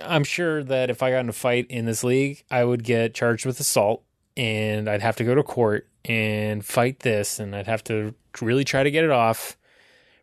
I'm 0.03 0.23
sure 0.23 0.63
that 0.63 0.89
if 0.89 1.01
I 1.01 1.11
got 1.11 1.19
in 1.19 1.29
a 1.29 1.33
fight 1.33 1.67
in 1.69 1.85
this 1.85 2.03
league, 2.03 2.43
I 2.51 2.63
would 2.63 2.83
get 2.83 3.13
charged 3.13 3.45
with 3.45 3.59
assault 3.59 4.03
and 4.35 4.89
I'd 4.89 5.01
have 5.01 5.17
to 5.17 5.23
go 5.23 5.35
to 5.35 5.43
court 5.43 5.89
and 6.05 6.65
fight 6.65 7.01
this, 7.01 7.39
and 7.39 7.55
I'd 7.55 7.67
have 7.67 7.83
to 7.85 8.15
really 8.41 8.63
try 8.63 8.83
to 8.83 8.91
get 8.91 9.03
it 9.03 9.11
off. 9.11 9.57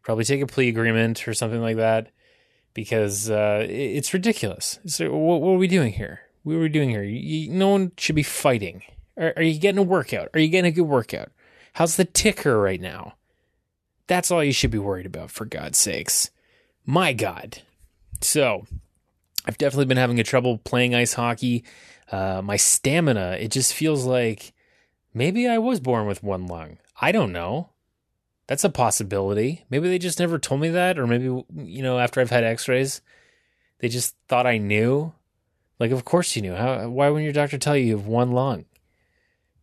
Probably 0.03 0.25
take 0.25 0.41
a 0.41 0.47
plea 0.47 0.69
agreement 0.69 1.27
or 1.29 1.35
something 1.35 1.61
like 1.61 1.77
that 1.77 2.09
because 2.75 3.31
uh, 3.31 3.67
it's 3.69 4.15
ridiculous. 4.15 4.79
So, 4.87 5.15
what, 5.17 5.43
what, 5.43 5.53
are 5.53 5.59
we 5.59 5.69
doing 5.69 5.93
here? 5.93 6.21
What 6.45 6.55
are 6.55 6.61
we 6.61 6.69
doing 6.69 6.91
here? 6.91 7.03
You, 7.03 7.51
no 7.51 7.69
one 7.69 7.93
should 7.99 8.15
be 8.15 8.23
fighting. 8.23 8.83
Are, 9.17 9.33
are 9.37 9.43
you 9.43 9.59
getting 9.59 9.79
a 9.79 9.83
workout? 9.83 10.29
Are 10.35 10.41
you 10.41 10.49
getting 10.49 10.71
a 10.71 10.75
good 10.75 10.83
workout? 10.83 11.31
How's 11.75 11.97
the 11.97 12.05
ticker 12.05 12.61
right 12.61 12.81
now? 12.81 13.15
That's 14.07 14.31
all 14.31 14.45
you 14.45 14.53
should 14.53 14.71
be 14.71 14.79
worried 14.79 15.07
about, 15.07 15.31
for 15.31 15.45
God's 15.45 15.79
sakes. 15.79 16.31
My 16.85 17.13
God. 17.13 17.63
So, 18.21 18.67
I've 19.45 19.59
definitely 19.59 19.87
been 19.87 19.97
having 19.97 20.21
a 20.21 20.25
trouble 20.25 20.59
playing 20.59 20.95
ice 20.95 21.15
hockey. 21.15 21.65
Uh, 22.11 22.41
my 22.43 22.57
stamina, 22.57 23.37
it 23.41 23.51
just 23.51 23.75
feels 23.75 24.05
like 24.05 24.53
maybe 25.13 25.49
I 25.49 25.59
was 25.59 25.81
born 25.81 26.07
with 26.07 26.23
one 26.23 26.47
lung. 26.47 26.79
I 27.01 27.13
don't 27.13 27.33
know. 27.33 27.71
That's 28.47 28.65
a 28.65 28.71
possibility. 28.71 29.65
Maybe 29.71 29.89
they 29.89 29.99
just 29.99 30.21
never 30.21 30.39
told 30.39 30.61
me 30.61 30.69
that, 30.69 30.99
or 30.99 31.07
maybe, 31.07 31.25
you 31.25 31.83
know, 31.83 31.99
after 31.99 32.21
I've 32.21 32.31
had 32.31 32.45
x 32.45 32.69
rays, 32.69 33.01
they 33.81 33.89
just 33.89 34.15
thought 34.29 34.47
I 34.47 34.59
knew. 34.59 35.13
Like, 35.81 35.91
of 35.91 36.05
course 36.05 36.37
you 36.37 36.43
knew. 36.43 36.55
How, 36.55 36.89
why 36.89 37.09
wouldn't 37.09 37.25
your 37.25 37.33
doctor 37.33 37.59
tell 37.59 37.77
you 37.77 37.87
you 37.87 37.97
have 37.97 38.07
one 38.07 38.31
lung? 38.31 38.65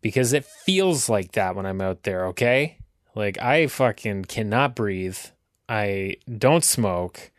Because 0.04 0.34
it 0.34 0.46
feels 0.46 1.10
like 1.10 1.32
that 1.32 1.56
when 1.56 1.66
I'm 1.66 1.82
out 1.82 2.04
there, 2.04 2.28
okay? 2.28 2.78
Like, 3.16 3.40
I 3.40 3.66
fucking 3.66 4.26
cannot 4.26 4.76
breathe. 4.76 5.18
I 5.68 6.18
don't 6.38 6.64
smoke. 6.64 7.32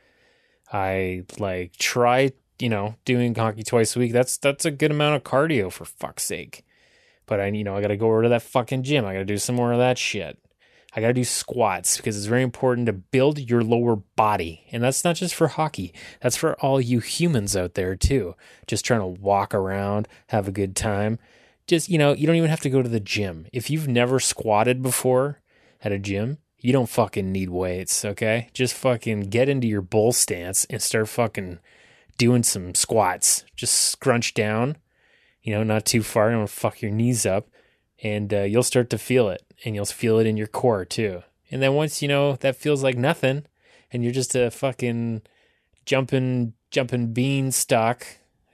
I 0.73 1.25
like 1.39 1.77
try, 1.77 2.33
you 2.59 2.69
know, 2.69 2.97
doing 3.05 3.35
hockey 3.35 3.63
twice 3.63 3.95
a 3.95 4.01
week. 4.01 4.13
That's 4.13 4.39
that's 4.39 4.65
a 4.65 4.73
good 4.73 4.91
amount 4.91 5.15
of 5.15 5.23
cardio 5.23 5.71
for 5.71 5.85
fuck's 5.85 6.25
sake. 6.25 6.65
But 7.27 7.39
I, 7.39 7.47
you 7.49 7.65
know, 7.65 7.77
I 7.77 7.81
got 7.81 7.89
to 7.89 7.97
go 7.97 8.07
over 8.07 8.25
to 8.25 8.29
that 8.31 8.43
fucking 8.43 8.83
gym. 8.83 9.05
I 9.05 9.13
got 9.13 9.21
to 9.21 9.25
do 9.25 9.39
some 9.39 9.55
more 9.55 9.73
of 9.73 9.79
that 9.79 9.99
shit. 9.99 10.39
I 10.97 11.01
got 11.01 11.09
to 11.09 11.13
do 11.13 11.25
squats 11.25 11.97
because 11.97 12.17
it's 12.17 12.27
very 12.27 12.43
important 12.43 12.87
to 12.87 12.93
build 12.93 13.39
your 13.39 13.63
lower 13.63 13.97
body. 13.97 14.67
And 14.71 14.83
that's 14.83 15.05
not 15.05 15.17
just 15.17 15.35
for 15.35 15.49
hockey, 15.49 15.93
that's 16.21 16.37
for 16.37 16.55
all 16.61 16.81
you 16.81 17.01
humans 17.01 17.57
out 17.57 17.75
there 17.75 17.97
too. 17.97 18.37
Just 18.67 18.85
trying 18.85 19.01
to 19.01 19.07
walk 19.07 19.55
around, 19.55 20.07
have 20.29 20.47
a 20.47 20.53
good 20.53 20.77
time. 20.77 21.19
Just, 21.67 21.89
you 21.89 21.99
know, 21.99 22.13
you 22.13 22.27
don't 22.27 22.37
even 22.37 22.51
have 22.51 22.61
to 22.61 22.71
go 22.71 22.83
to 22.83 22.89
the 22.89 23.01
gym. 23.01 23.47
If 23.53 23.71
you've 23.71 23.89
never 23.89 24.21
squatted 24.21 24.83
before 24.83 25.41
at 25.83 25.93
a 25.93 25.99
gym, 25.99 26.39
you 26.59 26.73
don't 26.73 26.89
fucking 26.89 27.31
need 27.31 27.51
weights, 27.51 28.05
okay? 28.05 28.49
Just 28.53 28.75
fucking 28.75 29.23
get 29.23 29.49
into 29.49 29.67
your 29.67 29.83
bull 29.83 30.13
stance 30.13 30.65
and 30.67 30.81
start 30.81 31.09
fucking 31.09 31.59
doing 32.17 32.43
some 32.43 32.75
squats. 32.75 33.45
Just 33.55 33.75
scrunch 33.75 34.35
down, 34.35 34.77
you 35.43 35.53
know, 35.55 35.63
not 35.63 35.85
too 35.85 36.03
far. 36.03 36.31
Don't 36.31 36.49
fuck 36.49 36.81
your 36.81 36.91
knees 36.91 37.27
up 37.27 37.49
and 38.03 38.33
uh, 38.33 38.43
you'll 38.43 38.63
start 38.63 38.91
to 38.91 38.99
feel 38.99 39.29
it 39.29 39.43
and 39.65 39.75
you'll 39.75 39.85
feel 39.85 40.19
it 40.19 40.27
in 40.27 40.37
your 40.37 40.47
core 40.47 40.85
too. 40.85 41.23
And 41.51 41.63
then 41.63 41.75
once 41.75 42.03
you 42.03 42.09
know 42.09 42.37
that 42.37 42.57
feels 42.57 42.83
like 42.83 42.97
nothing 42.97 43.45
and 43.93 44.03
you're 44.03 44.13
just 44.13 44.35
a 44.35 44.51
fucking 44.51 45.23
jumping 45.87 46.55
jumping 46.71 47.13
beanstalk, 47.13 48.07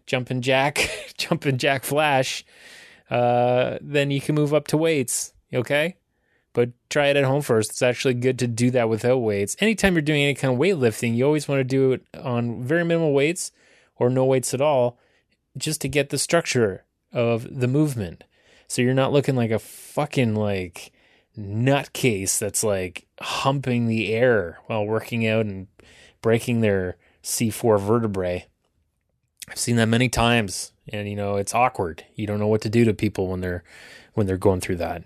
jumping 0.06 0.42
jack, 0.42 0.90
jumping 1.16 1.58
jack 1.58 1.84
flash, 1.84 2.44
uh, 3.10 3.78
then 3.80 4.10
you 4.10 4.20
can 4.20 4.34
move 4.34 4.54
up 4.54 4.68
to 4.68 4.76
weights, 4.76 5.32
okay? 5.52 5.96
But 6.52 6.70
try 6.88 7.08
it 7.08 7.16
at 7.16 7.24
home 7.24 7.42
first. 7.42 7.70
It's 7.70 7.82
actually 7.82 8.14
good 8.14 8.38
to 8.40 8.46
do 8.46 8.70
that 8.72 8.88
without 8.88 9.18
weights. 9.18 9.56
Anytime 9.60 9.94
you're 9.94 10.02
doing 10.02 10.22
any 10.22 10.34
kind 10.34 10.54
of 10.54 10.60
weightlifting, 10.60 11.16
you 11.16 11.24
always 11.24 11.48
want 11.48 11.60
to 11.60 11.64
do 11.64 11.92
it 11.92 12.04
on 12.16 12.62
very 12.62 12.84
minimal 12.84 13.12
weights 13.12 13.52
or 13.96 14.10
no 14.10 14.24
weights 14.24 14.54
at 14.54 14.60
all 14.60 14.98
just 15.56 15.80
to 15.80 15.88
get 15.88 16.10
the 16.10 16.18
structure 16.18 16.84
of 17.12 17.60
the 17.60 17.68
movement. 17.68 18.24
So 18.68 18.82
you're 18.82 18.94
not 18.94 19.12
looking 19.12 19.36
like 19.36 19.50
a 19.50 19.58
fucking 19.58 20.34
like 20.34 20.92
nutcase 21.36 22.38
that's 22.38 22.62
like 22.62 23.06
humping 23.20 23.86
the 23.86 24.12
air 24.12 24.58
while 24.66 24.84
working 24.84 25.26
out 25.26 25.46
and 25.46 25.66
breaking 26.22 26.60
their 26.60 26.96
C4 27.22 27.80
vertebrae. 27.80 28.46
I've 29.48 29.58
seen 29.58 29.76
that 29.76 29.86
many 29.86 30.08
times 30.08 30.72
and 30.92 31.08
you 31.08 31.16
know 31.16 31.36
it's 31.36 31.54
awkward. 31.54 32.04
You 32.14 32.26
don't 32.26 32.38
know 32.38 32.46
what 32.46 32.62
to 32.62 32.68
do 32.68 32.84
to 32.84 32.94
people 32.94 33.28
when 33.28 33.40
they're 33.40 33.64
when 34.14 34.26
they're 34.26 34.36
going 34.36 34.60
through 34.60 34.76
that. 34.76 35.04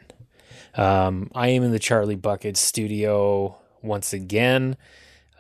Um, 0.76 1.31
I 1.35 1.49
am 1.49 1.62
in 1.62 1.73
the 1.73 1.79
Charlie 1.79 2.17
Bucket 2.17 2.57
studio 2.57 3.57
once 3.83 4.12
again. 4.12 4.76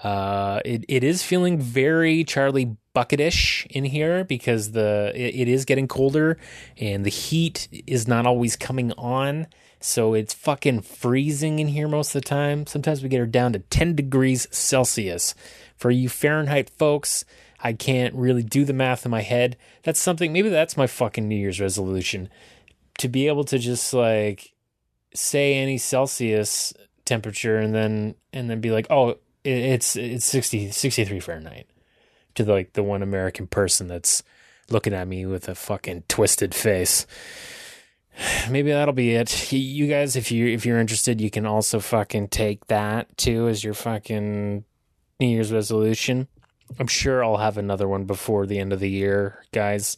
Uh, 0.02 0.60
it 0.64 0.84
it 0.88 1.02
is 1.02 1.22
feeling 1.22 1.58
very 1.58 2.24
Charlie 2.24 2.76
bucketish 2.92 3.66
in 3.70 3.84
here 3.84 4.24
because 4.24 4.72
the 4.72 5.12
it, 5.14 5.34
it 5.34 5.48
is 5.48 5.64
getting 5.64 5.88
colder 5.88 6.38
and 6.78 7.04
the 7.04 7.10
heat 7.10 7.68
is 7.86 8.06
not 8.06 8.26
always 8.26 8.56
coming 8.56 8.92
on. 8.92 9.46
So 9.80 10.14
it's 10.14 10.32
fucking 10.32 10.80
freezing 10.80 11.58
in 11.58 11.68
here 11.68 11.88
most 11.88 12.14
of 12.14 12.22
the 12.22 12.28
time. 12.28 12.66
Sometimes 12.66 13.02
we 13.02 13.10
get 13.10 13.18
her 13.18 13.26
down 13.26 13.52
to 13.52 13.58
10 13.58 13.94
degrees 13.94 14.48
Celsius. 14.50 15.34
For 15.76 15.90
you 15.90 16.08
Fahrenheit 16.08 16.70
folks, 16.70 17.26
I 17.64 17.72
can't 17.72 18.14
really 18.14 18.42
do 18.42 18.66
the 18.66 18.74
math 18.74 19.06
in 19.06 19.10
my 19.10 19.22
head. 19.22 19.56
That's 19.82 19.98
something, 19.98 20.32
maybe 20.32 20.50
that's 20.50 20.76
my 20.76 20.86
fucking 20.86 21.26
New 21.26 21.34
Year's 21.34 21.60
resolution. 21.60 22.28
To 22.98 23.08
be 23.08 23.26
able 23.26 23.44
to 23.44 23.58
just 23.58 23.92
like 23.94 24.52
say 25.14 25.54
any 25.54 25.78
Celsius 25.78 26.74
temperature 27.04 27.58
and 27.58 27.74
then 27.74 28.14
and 28.32 28.48
then 28.48 28.60
be 28.60 28.70
like, 28.70 28.86
oh, 28.90 29.16
it's 29.42 29.96
it's 29.96 30.24
60 30.26 30.70
63 30.70 31.20
Fahrenheit 31.20 31.66
to 32.34 32.44
the, 32.44 32.52
like 32.52 32.74
the 32.74 32.82
one 32.82 33.02
American 33.02 33.46
person 33.46 33.88
that's 33.88 34.22
looking 34.70 34.94
at 34.94 35.08
me 35.08 35.26
with 35.26 35.48
a 35.48 35.54
fucking 35.54 36.04
twisted 36.08 36.54
face. 36.54 37.06
Maybe 38.50 38.70
that'll 38.70 38.94
be 38.94 39.14
it. 39.14 39.52
You 39.52 39.86
guys, 39.86 40.16
if 40.16 40.30
you 40.30 40.46
if 40.46 40.66
you're 40.66 40.78
interested, 40.78 41.20
you 41.20 41.30
can 41.30 41.46
also 41.46 41.80
fucking 41.80 42.28
take 42.28 42.66
that 42.66 43.16
too 43.16 43.48
as 43.48 43.64
your 43.64 43.74
fucking 43.74 44.64
New 45.18 45.26
Year's 45.26 45.52
resolution. 45.52 46.28
I'm 46.78 46.86
sure 46.86 47.24
I'll 47.24 47.36
have 47.36 47.58
another 47.58 47.86
one 47.86 48.04
before 48.04 48.46
the 48.46 48.58
end 48.58 48.72
of 48.72 48.80
the 48.80 48.90
year, 48.90 49.44
guys. 49.52 49.96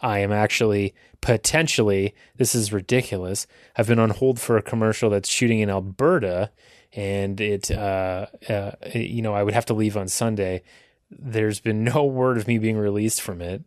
I 0.00 0.18
am 0.20 0.32
actually 0.32 0.94
potentially, 1.20 2.14
this 2.36 2.54
is 2.54 2.72
ridiculous. 2.72 3.46
I've 3.76 3.88
been 3.88 3.98
on 3.98 4.10
hold 4.10 4.40
for 4.40 4.56
a 4.56 4.62
commercial 4.62 5.10
that's 5.10 5.28
shooting 5.28 5.60
in 5.60 5.70
Alberta, 5.70 6.50
and 6.92 7.40
it, 7.40 7.70
uh, 7.70 8.26
uh, 8.48 8.72
you 8.94 9.22
know, 9.22 9.34
I 9.34 9.42
would 9.42 9.54
have 9.54 9.66
to 9.66 9.74
leave 9.74 9.96
on 9.96 10.08
Sunday 10.08 10.62
there's 11.10 11.60
been 11.60 11.84
no 11.84 12.04
word 12.04 12.36
of 12.36 12.46
me 12.46 12.58
being 12.58 12.76
released 12.76 13.20
from 13.20 13.40
it, 13.40 13.64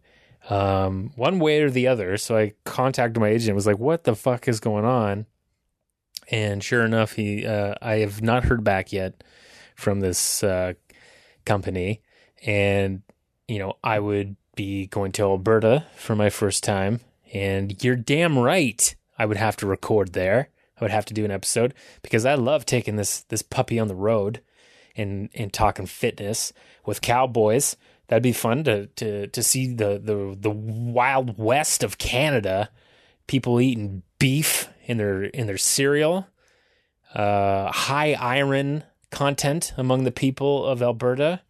um, 0.50 1.12
one 1.16 1.40
way 1.40 1.62
or 1.62 1.70
the 1.70 1.88
other. 1.88 2.18
So 2.18 2.38
I 2.38 2.54
contacted 2.66 3.20
my 3.20 3.30
agent. 3.30 3.50
And 3.50 3.56
was 3.56 3.68
like, 3.68 3.80
"What 3.80 4.04
the 4.04 4.16
fuck 4.16 4.48
is 4.48 4.60
going 4.60 4.86
on?" 4.86 5.26
And 6.32 6.64
sure 6.64 6.86
enough, 6.86 7.14
he 7.14 7.46
uh, 7.46 7.76
I 7.82 7.96
have 7.98 8.22
not 8.22 8.46
heard 8.46 8.64
back 8.64 8.92
yet 8.92 9.24
from 9.76 10.02
this 10.02 10.44
uh, 10.44 10.74
company, 11.46 12.02
and 12.45 13.02
you 13.47 13.60
know 13.60 13.78
I 13.84 13.99
would 13.99 14.36
be 14.56 14.88
going 14.88 15.12
to 15.13 15.23
Alberta 15.23 15.86
for 15.95 16.15
my 16.15 16.30
first 16.30 16.63
time, 16.63 17.02
and 17.34 17.84
you're 17.84 17.95
damn 17.95 18.38
right 18.38 18.95
I 19.19 19.25
would 19.25 19.38
have 19.38 19.58
to 19.58 19.67
record 19.67 20.13
there. 20.13 20.49
I 20.80 20.84
would 20.84 20.91
have 20.91 21.06
to 21.06 21.13
do 21.13 21.25
an 21.25 21.32
episode 21.32 21.73
because 22.02 22.25
I 22.25 22.36
love 22.36 22.65
taking 22.65 22.95
this 22.95 23.21
this 23.23 23.41
puppy 23.41 23.78
on 23.78 23.89
the 23.89 23.95
road 23.95 24.41
and 24.95 25.30
and 25.36 25.52
talking 25.52 25.86
fitness 25.86 26.54
with 26.86 27.02
cowboys. 27.02 27.75
That'd 28.08 28.23
be 28.23 28.32
fun 28.32 28.63
to 28.63 28.88
to 28.88 29.28
to 29.28 29.43
see 29.43 29.67
the 29.73 29.99
the 30.04 30.38
the 30.39 30.49
wild 30.49 31.38
west 31.38 31.84
of 31.84 31.97
Canada. 31.97 32.69
People 33.28 33.60
eating 33.60 34.04
beef 34.17 34.69
in 34.86 34.97
their 34.97 35.23
in 35.23 35.47
their 35.47 35.58
cereal. 35.58 36.28
Uh, 37.13 37.71
high 37.71 38.13
iron 38.13 38.84
content 39.12 39.73
among 39.78 40.04
the 40.04 40.12
people 40.12 40.65
of 40.65 40.82
Alberta, 40.82 41.41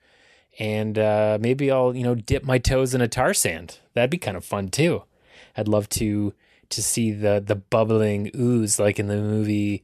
and 0.60 1.00
uh, 1.00 1.40
maybe 1.42 1.72
I'll 1.72 1.96
you 1.96 2.04
know 2.04 2.16
dip 2.16 2.44
my 2.44 2.60
toes 2.60 2.94
in 2.94 3.02
a 3.02 3.08
tar 3.08 3.34
sand. 3.34 3.80
That'd 3.96 4.12
be 4.12 4.18
kind 4.20 4.38
of 4.38 4.46
fun 4.46 4.70
too. 4.70 5.04
I'd 5.58 5.68
love 5.68 5.90
to 5.90 6.34
to 6.70 6.84
see 6.84 7.12
the 7.12 7.42
the 7.44 7.56
bubbling 7.56 8.30
ooze 8.36 8.80
like 8.80 9.00
in 9.00 9.08
the 9.08 9.16
movie 9.16 9.84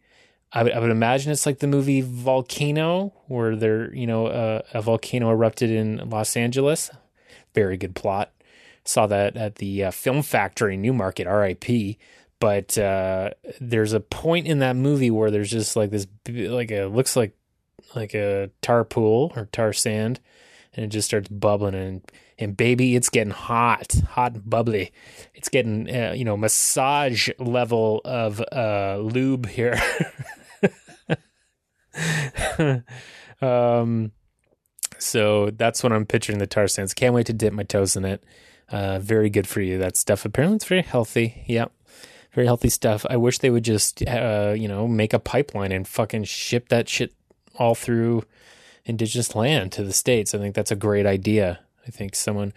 I 0.55 0.63
would, 0.63 0.71
I 0.71 0.79
would 0.79 0.89
imagine 0.89 1.33
it's 1.33 1.45
like 1.45 1.59
the 1.59 1.67
movie 1.67 1.99
Volcano, 1.99 3.13
where 3.27 3.57
there, 3.57 3.93
you 3.93 4.07
know, 4.07 4.27
uh, 4.27 4.61
a 4.73 4.81
volcano 4.81 5.29
erupted 5.29 5.69
in 5.69 6.09
Los 6.09 6.37
Angeles. 6.37 6.89
Very 7.53 7.75
good 7.75 7.93
plot. 7.93 8.31
Saw 8.85 9.05
that 9.07 9.35
at 9.35 9.55
the 9.55 9.83
uh, 9.83 9.91
Film 9.91 10.21
Factory 10.21 10.77
Newmarket, 10.77 11.27
RIP. 11.27 11.97
But 12.39 12.77
uh, 12.77 13.31
there's 13.59 13.91
a 13.91 13.99
point 13.99 14.47
in 14.47 14.59
that 14.59 14.77
movie 14.77 15.11
where 15.11 15.29
there's 15.29 15.51
just 15.51 15.75
like 15.75 15.89
this, 15.89 16.07
like 16.27 16.71
a 16.71 16.85
looks 16.85 17.17
like 17.17 17.35
like 17.93 18.13
a 18.13 18.49
tar 18.61 18.85
pool 18.85 19.33
or 19.35 19.45
tar 19.47 19.73
sand, 19.73 20.21
and 20.75 20.85
it 20.85 20.89
just 20.89 21.07
starts 21.07 21.29
bubbling 21.29 21.75
and 21.75 22.01
and 22.37 22.57
baby, 22.57 22.97
it's 22.97 23.09
getting 23.09 23.31
hot, 23.31 23.93
hot 24.09 24.33
and 24.33 24.49
bubbly. 24.49 24.91
It's 25.33 25.47
getting 25.49 25.89
uh, 25.89 26.13
you 26.15 26.25
know 26.25 26.35
massage 26.35 27.29
level 27.39 28.01
of 28.03 28.41
uh, 28.51 28.97
lube 29.01 29.47
here. 29.47 29.81
um, 33.41 34.11
so 34.97 35.49
that's 35.51 35.81
what 35.83 35.93
I'm 35.93 36.05
picturing 36.05 36.39
the 36.39 36.47
tar 36.47 36.67
sands. 36.67 36.93
Can't 36.93 37.13
wait 37.13 37.27
to 37.27 37.33
dip 37.33 37.53
my 37.53 37.63
toes 37.63 37.95
in 37.95 38.05
it. 38.05 38.23
Uh, 38.69 38.99
very 38.99 39.29
good 39.29 39.47
for 39.47 39.61
you. 39.61 39.77
That 39.77 39.95
stuff 39.95 40.25
apparently 40.25 40.57
it's 40.57 40.65
very 40.65 40.81
healthy. 40.81 41.43
Yep. 41.47 41.71
Very 42.33 42.47
healthy 42.47 42.69
stuff. 42.69 43.05
I 43.09 43.15
wish 43.15 43.39
they 43.39 43.49
would 43.49 43.63
just, 43.63 44.05
uh, 44.05 44.53
you 44.57 44.67
know, 44.67 44.87
make 44.87 45.13
a 45.13 45.19
pipeline 45.19 45.71
and 45.71 45.87
fucking 45.87 46.25
ship 46.25 46.67
that 46.67 46.89
shit 46.89 47.13
all 47.57 47.75
through 47.75 48.23
indigenous 48.85 49.35
land 49.35 49.71
to 49.73 49.83
the 49.83 49.93
states. 49.93 50.33
I 50.33 50.37
think 50.37 50.55
that's 50.55 50.71
a 50.71 50.75
great 50.75 51.05
idea. 51.05 51.59
I 51.87 51.91
think 51.91 52.15
someone, 52.15 52.53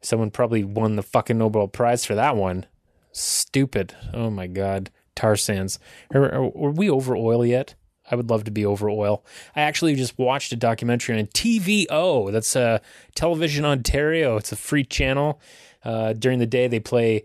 someone 0.00 0.30
probably 0.30 0.64
won 0.64 0.96
the 0.96 1.02
fucking 1.02 1.38
Nobel 1.38 1.68
Prize 1.68 2.04
for 2.04 2.14
that 2.14 2.36
one. 2.36 2.66
Stupid. 3.12 3.94
Oh 4.12 4.30
my 4.30 4.46
god, 4.46 4.90
tar 5.14 5.36
sands. 5.36 5.78
Are, 6.14 6.24
are, 6.24 6.44
are 6.44 6.70
we 6.70 6.90
over 6.90 7.16
oil 7.16 7.44
yet? 7.44 7.74
I 8.10 8.14
would 8.14 8.30
love 8.30 8.44
to 8.44 8.50
be 8.50 8.64
over 8.64 8.88
oil. 8.88 9.24
I 9.54 9.62
actually 9.62 9.96
just 9.96 10.18
watched 10.18 10.52
a 10.52 10.56
documentary 10.56 11.18
on 11.18 11.26
TVO. 11.26 12.30
That's 12.30 12.54
uh, 12.54 12.78
Television 13.14 13.64
Ontario. 13.64 14.36
It's 14.36 14.52
a 14.52 14.56
free 14.56 14.84
channel. 14.84 15.40
Uh, 15.82 16.12
during 16.12 16.38
the 16.38 16.46
day, 16.46 16.68
they 16.68 16.78
play 16.78 17.24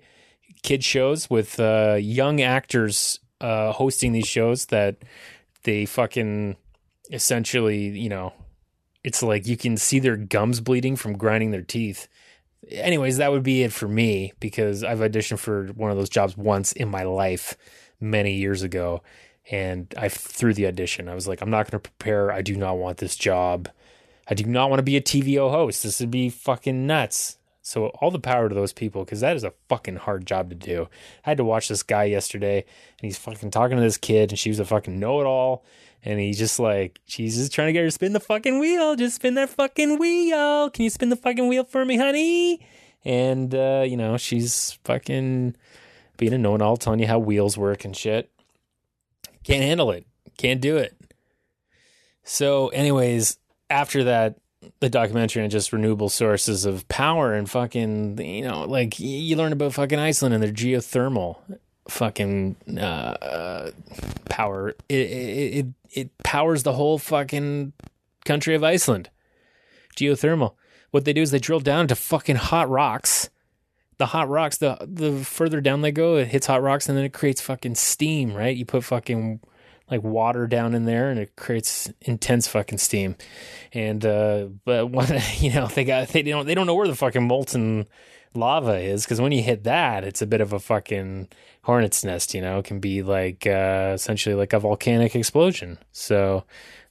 kid 0.64 0.84
shows 0.84 1.30
with 1.30 1.60
uh, 1.60 1.98
young 2.00 2.42
actors 2.42 3.20
uh, 3.42 3.72
hosting 3.74 4.12
these 4.12 4.28
shows 4.28 4.68
that 4.68 4.98
they 5.64 5.86
fucking 5.86 6.56
essentially, 7.12 7.90
you 7.90 8.10
know, 8.10 8.34
it's 9.04 9.24
like 9.24 9.48
you 9.48 9.58
can 9.58 9.78
see 9.78 10.00
their 10.00 10.18
gums 10.18 10.60
bleeding 10.60 10.96
from 10.96 11.18
grinding 11.18 11.52
their 11.52 11.62
teeth. 11.62 12.08
Anyways, 12.70 13.18
that 13.18 13.32
would 13.32 13.44
be 13.44 13.64
it 13.64 13.74
for 13.74 13.88
me 13.88 14.34
because 14.40 14.84
I've 14.84 15.00
auditioned 15.00 15.40
for 15.40 15.68
one 15.68 15.92
of 15.92 15.98
those 15.98 16.10
jobs 16.10 16.38
once 16.38 16.72
in 16.72 16.90
my 16.90 17.04
life 17.04 17.58
many 18.00 18.36
years 18.36 18.64
ago 18.64 19.02
and 19.50 19.94
I 19.98 20.10
threw 20.10 20.54
the 20.54 20.68
audition. 20.68 21.10
I 21.10 21.16
was 21.16 21.28
like, 21.28 21.42
I'm 21.42 21.50
not 21.50 21.70
going 21.70 21.82
to 21.82 21.90
prepare. 21.90 22.32
I 22.32 22.42
do 22.42 22.56
not 22.56 22.78
want 22.78 22.98
this 22.98 23.16
job. 23.16 23.70
I 24.28 24.34
do 24.34 24.46
not 24.46 24.70
want 24.70 24.80
to 24.80 24.84
be 24.84 24.98
a 24.98 25.02
TVO 25.02 25.50
host. 25.50 25.84
This 25.84 26.00
would 26.00 26.12
be 26.12 26.30
fucking 26.30 26.86
nuts. 26.86 27.38
So 27.64 27.88
all 27.88 28.12
the 28.12 28.20
power 28.20 28.50
to 28.50 28.56
those 28.56 28.74
people 28.74 29.04
because 29.04 29.20
that 29.20 29.36
is 29.36 29.44
a 29.44 29.54
fucking 29.70 29.98
hard 29.98 30.26
job 30.26 30.50
to 30.50 30.56
do. 30.56 30.88
I 31.26 31.30
had 31.30 31.38
to 31.38 31.44
watch 31.44 31.68
this 31.68 31.84
guy 31.84 32.06
yesterday, 32.06 32.58
and 32.58 33.02
he's 33.02 33.18
fucking 33.18 33.52
talking 33.52 33.78
to 33.78 33.84
this 33.84 33.98
kid, 33.98 34.32
and 34.32 34.40
she 34.40 34.50
was 34.50 34.60
a 34.60 34.66
fucking 34.66 35.00
know-it-all, 35.00 35.64
and 36.04 36.20
he's 36.20 36.38
just 36.38 36.60
like, 36.60 37.00
she's 37.06 37.36
just 37.36 37.54
trying 37.54 37.68
to 37.68 37.74
get 37.74 37.82
her 37.82 37.88
to 37.88 37.92
spin 37.92 38.14
the 38.14 38.20
fucking 38.20 38.60
wheel. 38.60 38.96
Just 38.96 39.18
spin 39.18 39.36
that 39.36 39.50
fucking 39.50 40.00
wheel. 40.00 40.70
Can 40.70 40.84
you 40.84 40.90
spin 40.90 41.10
the 41.10 41.16
fucking 41.16 41.48
wheel 41.48 41.64
for 41.64 41.86
me, 41.86 41.98
honey? 41.98 42.66
And 43.04 43.54
uh, 43.54 43.84
you 43.88 43.98
know, 43.98 44.18
she's 44.18 44.74
fucking 44.84 45.56
being 46.18 46.34
a 46.34 46.38
know-it-all, 46.38 46.78
telling 46.78 47.00
you 47.00 47.08
how 47.08 47.20
wheels 47.20 47.58
work 47.58 47.84
and 47.86 47.96
shit. 47.96 48.32
Can't 49.44 49.64
handle 49.64 49.92
it. 49.92 50.06
Can't 50.38 50.62
do 50.62 50.78
it. 50.78 50.96
So, 52.24 52.68
anyways, 52.70 53.38
after 53.70 54.04
that, 54.04 54.36
the 54.80 54.90
documentary 54.90 55.44
on 55.44 55.50
just 55.50 55.74
renewable 55.74 56.10
sources 56.10 56.66
of 56.66 56.88
power 56.88 57.34
and 57.34 57.50
fucking, 57.50 58.20
you 58.20 58.44
know, 58.44 58.66
like 58.66 59.00
you 59.00 59.36
learn 59.36 59.52
about 59.54 59.74
fucking 59.74 59.98
Iceland 59.98 60.36
and 60.36 60.44
their 60.44 60.52
geothermal 60.52 61.38
fucking 61.88 62.56
uh, 62.80 63.72
power. 64.26 64.76
It, 64.88 64.96
it, 64.96 65.58
it 65.58 65.66
it 65.92 66.18
powers 66.20 66.64
the 66.64 66.74
whole 66.74 66.98
fucking 66.98 67.74
country 68.26 68.56
of 68.56 68.64
Iceland. 68.64 69.10
Geothermal. 69.96 70.56
What 70.92 71.06
they 71.06 71.14
do 71.14 71.22
is 71.22 71.32
they 71.32 71.40
drill 71.40 71.60
down 71.60 71.88
to 71.88 71.96
fucking 71.96 72.38
hot 72.38 72.70
rocks. 72.70 73.30
The 73.98 74.08
hot 74.08 74.30
rocks, 74.30 74.58
the 74.58 74.78
the 74.82 75.24
further 75.24 75.62
down 75.62 75.82
they 75.82 75.92
go, 75.92 76.18
it 76.18 76.30
hits 76.30 76.48
hot 76.48 76.64
rocks 76.64 76.90
and 76.90 76.98
then 76.98 77.06
it 77.06 77.14
creates 77.14 77.40
fucking 77.40 77.76
steam, 77.76 78.34
right? 78.34 78.56
You 78.56 78.66
put 78.66 78.84
fucking 78.84 79.42
like 79.90 80.02
water 80.02 80.48
down 80.48 80.74
in 80.74 80.86
there 80.86 81.10
and 81.12 81.20
it 81.20 81.36
creates 81.36 81.92
intense 82.02 82.48
fucking 82.48 82.80
steam. 82.80 83.16
And 83.74 84.04
uh 84.06 84.46
but 84.66 84.88
when, 84.88 85.22
you 85.38 85.54
know, 85.54 85.68
they 85.68 85.84
got 85.84 86.08
they 86.10 86.24
don't 86.24 86.48
they 86.48 86.56
don't 86.56 86.68
know 86.68 86.76
where 86.76 86.88
the 86.88 86.96
fucking 86.96 87.28
molten 87.28 87.88
lava 88.34 88.78
is 88.78 89.04
because 89.04 89.22
when 89.22 89.32
you 89.32 89.42
hit 89.42 89.64
that, 89.64 90.04
it's 90.04 90.22
a 90.22 90.28
bit 90.28 90.42
of 90.42 90.54
a 90.54 90.60
fucking 90.60 91.30
hornet's 91.64 92.04
nest, 92.04 92.34
you 92.34 92.42
know, 92.42 92.60
it 92.60 92.66
can 92.66 92.80
be 92.80 93.04
like 93.04 93.46
uh 93.46 93.92
essentially 93.94 94.36
like 94.36 94.54
a 94.54 94.60
volcanic 94.60 95.16
explosion. 95.16 95.78
So, 95.92 96.46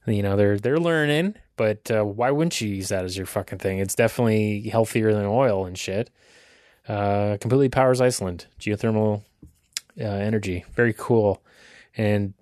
you 0.07 0.23
know, 0.23 0.37
they're 0.37 0.59
they're 0.59 0.79
learning, 0.79 1.35
but 1.57 1.91
uh, 1.91 2.05
why 2.05 2.31
wouldn't 2.31 2.61
you 2.61 2.69
use 2.69 2.89
that 2.89 3.05
as 3.05 3.17
your 3.17 3.27
fucking 3.27 3.59
thing? 3.59 3.79
It's 3.79 3.95
definitely 3.95 4.69
healthier 4.69 5.13
than 5.13 5.27
oil 5.27 5.67
and 5.67 5.79
shit. 5.79 6.11
Uh 6.89 7.37
completely 7.41 7.69
powers 7.69 8.01
Iceland. 8.01 8.47
Geothermal 8.59 9.23
uh, 10.01 10.05
energy. 10.05 10.65
Very 10.75 10.95
cool. 10.97 11.43
And 11.97 12.35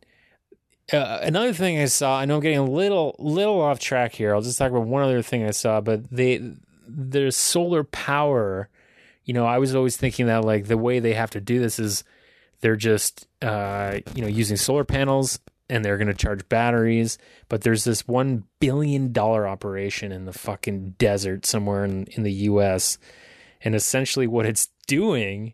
uh, 0.93 1.19
another 1.23 1.53
thing 1.53 1.79
I 1.79 1.87
saw, 1.87 2.19
I 2.19 2.25
know 2.25 2.37
I'm 2.37 2.41
getting 2.41 2.59
a 2.59 2.65
little 2.65 3.15
little 3.19 3.61
off 3.61 3.79
track 3.79 4.15
here. 4.15 4.35
I'll 4.35 4.41
just 4.41 4.59
talk 4.59 4.71
about 4.71 4.87
one 4.87 5.03
other 5.03 5.23
thing 5.23 5.45
I 5.45 5.51
saw, 5.51 5.81
but 5.81 6.11
they 6.11 6.41
there's 6.87 7.37
solar 7.37 7.85
power. 7.85 8.69
You 9.29 9.35
know, 9.35 9.45
I 9.45 9.59
was 9.59 9.75
always 9.75 9.99
thinking 9.99 10.25
that 10.27 10.43
like 10.43 10.69
the 10.69 10.79
way 10.79 11.01
they 11.01 11.13
have 11.13 11.29
to 11.33 11.41
do 11.41 11.59
this 11.59 11.79
is 11.79 12.03
they're 12.63 12.77
just 12.77 13.29
uh, 13.43 13.99
you 14.15 14.23
know 14.23 14.29
using 14.29 14.57
solar 14.57 14.85
panels 14.85 15.39
and 15.69 15.85
they're 15.85 15.99
going 15.99 16.09
to 16.09 16.15
charge 16.15 16.49
batteries. 16.49 17.19
But 17.51 17.61
there's 17.61 17.85
this 17.85 18.09
one 18.09 18.45
billion 18.59 19.13
dollar 19.13 19.47
operation 19.47 20.13
in 20.13 20.25
the 20.25 20.33
fucking 20.33 20.95
desert 20.99 21.45
somewhere 21.45 21.85
in 21.85 22.07
in 22.07 22.23
the 22.23 22.33
U.S. 22.33 22.97
And 23.61 23.75
essentially, 23.75 24.27
what 24.27 24.47
it's 24.47 24.71
doing 24.87 25.53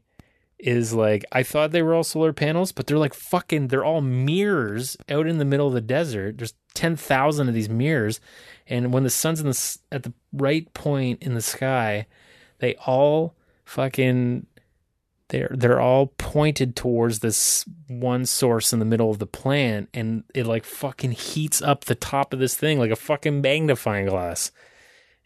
is 0.56 0.94
like 0.94 1.24
I 1.32 1.42
thought 1.42 1.72
they 1.72 1.82
were 1.82 1.94
all 1.94 2.04
solar 2.04 2.32
panels, 2.32 2.70
but 2.70 2.86
they're 2.86 2.96
like 2.96 3.12
fucking 3.12 3.68
they're 3.68 3.84
all 3.84 4.02
mirrors 4.02 4.96
out 5.08 5.26
in 5.26 5.38
the 5.38 5.44
middle 5.44 5.66
of 5.66 5.74
the 5.74 5.80
desert. 5.80 6.38
There's 6.38 6.54
10,000 6.74 7.48
of 7.48 7.54
these 7.54 7.68
mirrors 7.68 8.20
and 8.66 8.92
when 8.92 9.02
the 9.02 9.10
sun's 9.10 9.40
in 9.40 9.46
the 9.46 9.78
at 9.92 10.04
the 10.04 10.12
right 10.32 10.72
point 10.74 11.22
in 11.22 11.34
the 11.34 11.42
sky, 11.42 12.06
they 12.60 12.76
all 12.86 13.34
fucking 13.64 14.46
they're 15.28 15.50
they're 15.52 15.80
all 15.80 16.08
pointed 16.18 16.76
towards 16.76 17.20
this 17.20 17.64
one 17.88 18.26
source 18.26 18.72
in 18.72 18.78
the 18.78 18.84
middle 18.84 19.10
of 19.10 19.18
the 19.18 19.26
plant 19.26 19.88
and 19.94 20.24
it 20.34 20.46
like 20.46 20.64
fucking 20.64 21.12
heats 21.12 21.62
up 21.62 21.84
the 21.84 21.94
top 21.94 22.32
of 22.32 22.38
this 22.38 22.54
thing 22.54 22.78
like 22.78 22.90
a 22.90 22.96
fucking 22.96 23.40
magnifying 23.40 24.06
glass 24.06 24.52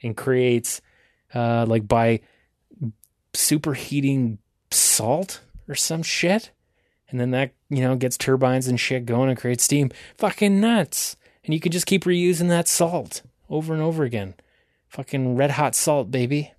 and 0.03 0.17
creates 0.17 0.81
uh 1.35 1.67
like 1.67 1.89
by 1.89 2.21
superheating 3.35 4.39
salt 4.71 5.41
or 5.69 5.75
some 5.75 6.03
shit. 6.03 6.51
And 7.11 7.19
then 7.19 7.31
that, 7.31 7.53
you 7.71 7.81
know, 7.81 7.97
gets 7.97 8.19
turbines 8.19 8.69
and 8.69 8.79
shit 8.79 9.07
going 9.07 9.31
and 9.31 9.39
creates 9.39 9.65
steam. 9.65 9.91
Fucking 10.19 10.61
nuts. 10.61 11.17
And 11.45 11.55
you 11.55 11.61
can 11.61 11.73
just 11.73 11.87
keep 11.87 12.05
reusing 12.05 12.49
that 12.49 12.69
salt 12.69 13.23
over 13.49 13.73
and 13.73 13.83
over 13.83 14.05
again. 14.05 14.35
Fucking 14.89 15.37
red 15.37 15.53
hot 15.53 15.75
salt, 15.75 16.11
baby. 16.11 16.53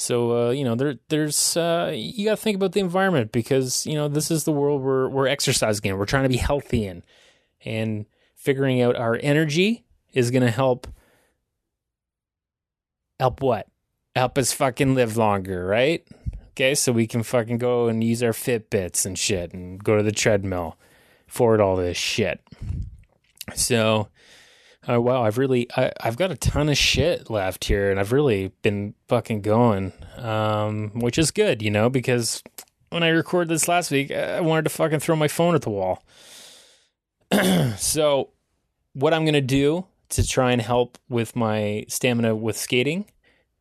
So 0.00 0.48
uh, 0.48 0.50
you 0.52 0.64
know, 0.64 0.76
there 0.76 0.94
there's 1.10 1.58
uh, 1.58 1.92
you 1.94 2.24
got 2.24 2.30
to 2.30 2.36
think 2.38 2.56
about 2.56 2.72
the 2.72 2.80
environment 2.80 3.32
because 3.32 3.84
you 3.84 3.94
know 3.94 4.08
this 4.08 4.30
is 4.30 4.44
the 4.44 4.52
world 4.52 4.80
we're 4.80 5.10
we're 5.10 5.26
exercising 5.26 5.90
in. 5.90 5.98
We're 5.98 6.06
trying 6.06 6.22
to 6.22 6.30
be 6.30 6.38
healthy 6.38 6.86
in, 6.86 7.02
and 7.66 8.06
figuring 8.34 8.80
out 8.80 8.96
our 8.96 9.18
energy 9.22 9.84
is 10.14 10.30
going 10.30 10.42
to 10.42 10.50
help. 10.50 10.86
Help 13.20 13.42
what? 13.42 13.68
Help 14.16 14.38
us 14.38 14.54
fucking 14.54 14.94
live 14.94 15.18
longer, 15.18 15.66
right? 15.66 16.02
Okay, 16.52 16.74
so 16.74 16.92
we 16.92 17.06
can 17.06 17.22
fucking 17.22 17.58
go 17.58 17.88
and 17.88 18.02
use 18.02 18.22
our 18.22 18.32
Fitbits 18.32 19.04
and 19.04 19.18
shit 19.18 19.52
and 19.52 19.84
go 19.84 19.98
to 19.98 20.02
the 20.02 20.12
treadmill, 20.12 20.78
afford 21.28 21.60
all 21.60 21.76
this 21.76 21.98
shit. 21.98 22.40
So, 23.54 24.08
uh, 24.94 25.00
wow, 25.00 25.22
I've 25.22 25.38
really, 25.38 25.68
I, 25.76 25.92
have 26.00 26.16
got 26.16 26.30
a 26.30 26.36
ton 26.36 26.68
of 26.68 26.76
shit 26.76 27.30
left 27.30 27.64
here, 27.64 27.90
and 27.90 28.00
I've 28.00 28.12
really 28.12 28.52
been 28.62 28.94
fucking 29.08 29.42
going, 29.42 29.92
um, 30.16 30.90
which 30.94 31.18
is 31.18 31.30
good, 31.30 31.62
you 31.62 31.70
know, 31.70 31.88
because 31.88 32.42
when 32.90 33.02
I 33.02 33.08
recorded 33.08 33.48
this 33.48 33.68
last 33.68 33.90
week, 33.90 34.10
I 34.10 34.40
wanted 34.40 34.62
to 34.64 34.70
fucking 34.70 35.00
throw 35.00 35.16
my 35.16 35.28
phone 35.28 35.54
at 35.54 35.62
the 35.62 35.70
wall. 35.70 36.02
so, 37.76 38.30
what 38.92 39.14
I'm 39.14 39.24
gonna 39.24 39.40
do 39.40 39.86
to 40.10 40.26
try 40.26 40.50
and 40.50 40.60
help 40.60 40.98
with 41.08 41.36
my 41.36 41.84
stamina 41.88 42.34
with 42.34 42.56
skating 42.56 43.06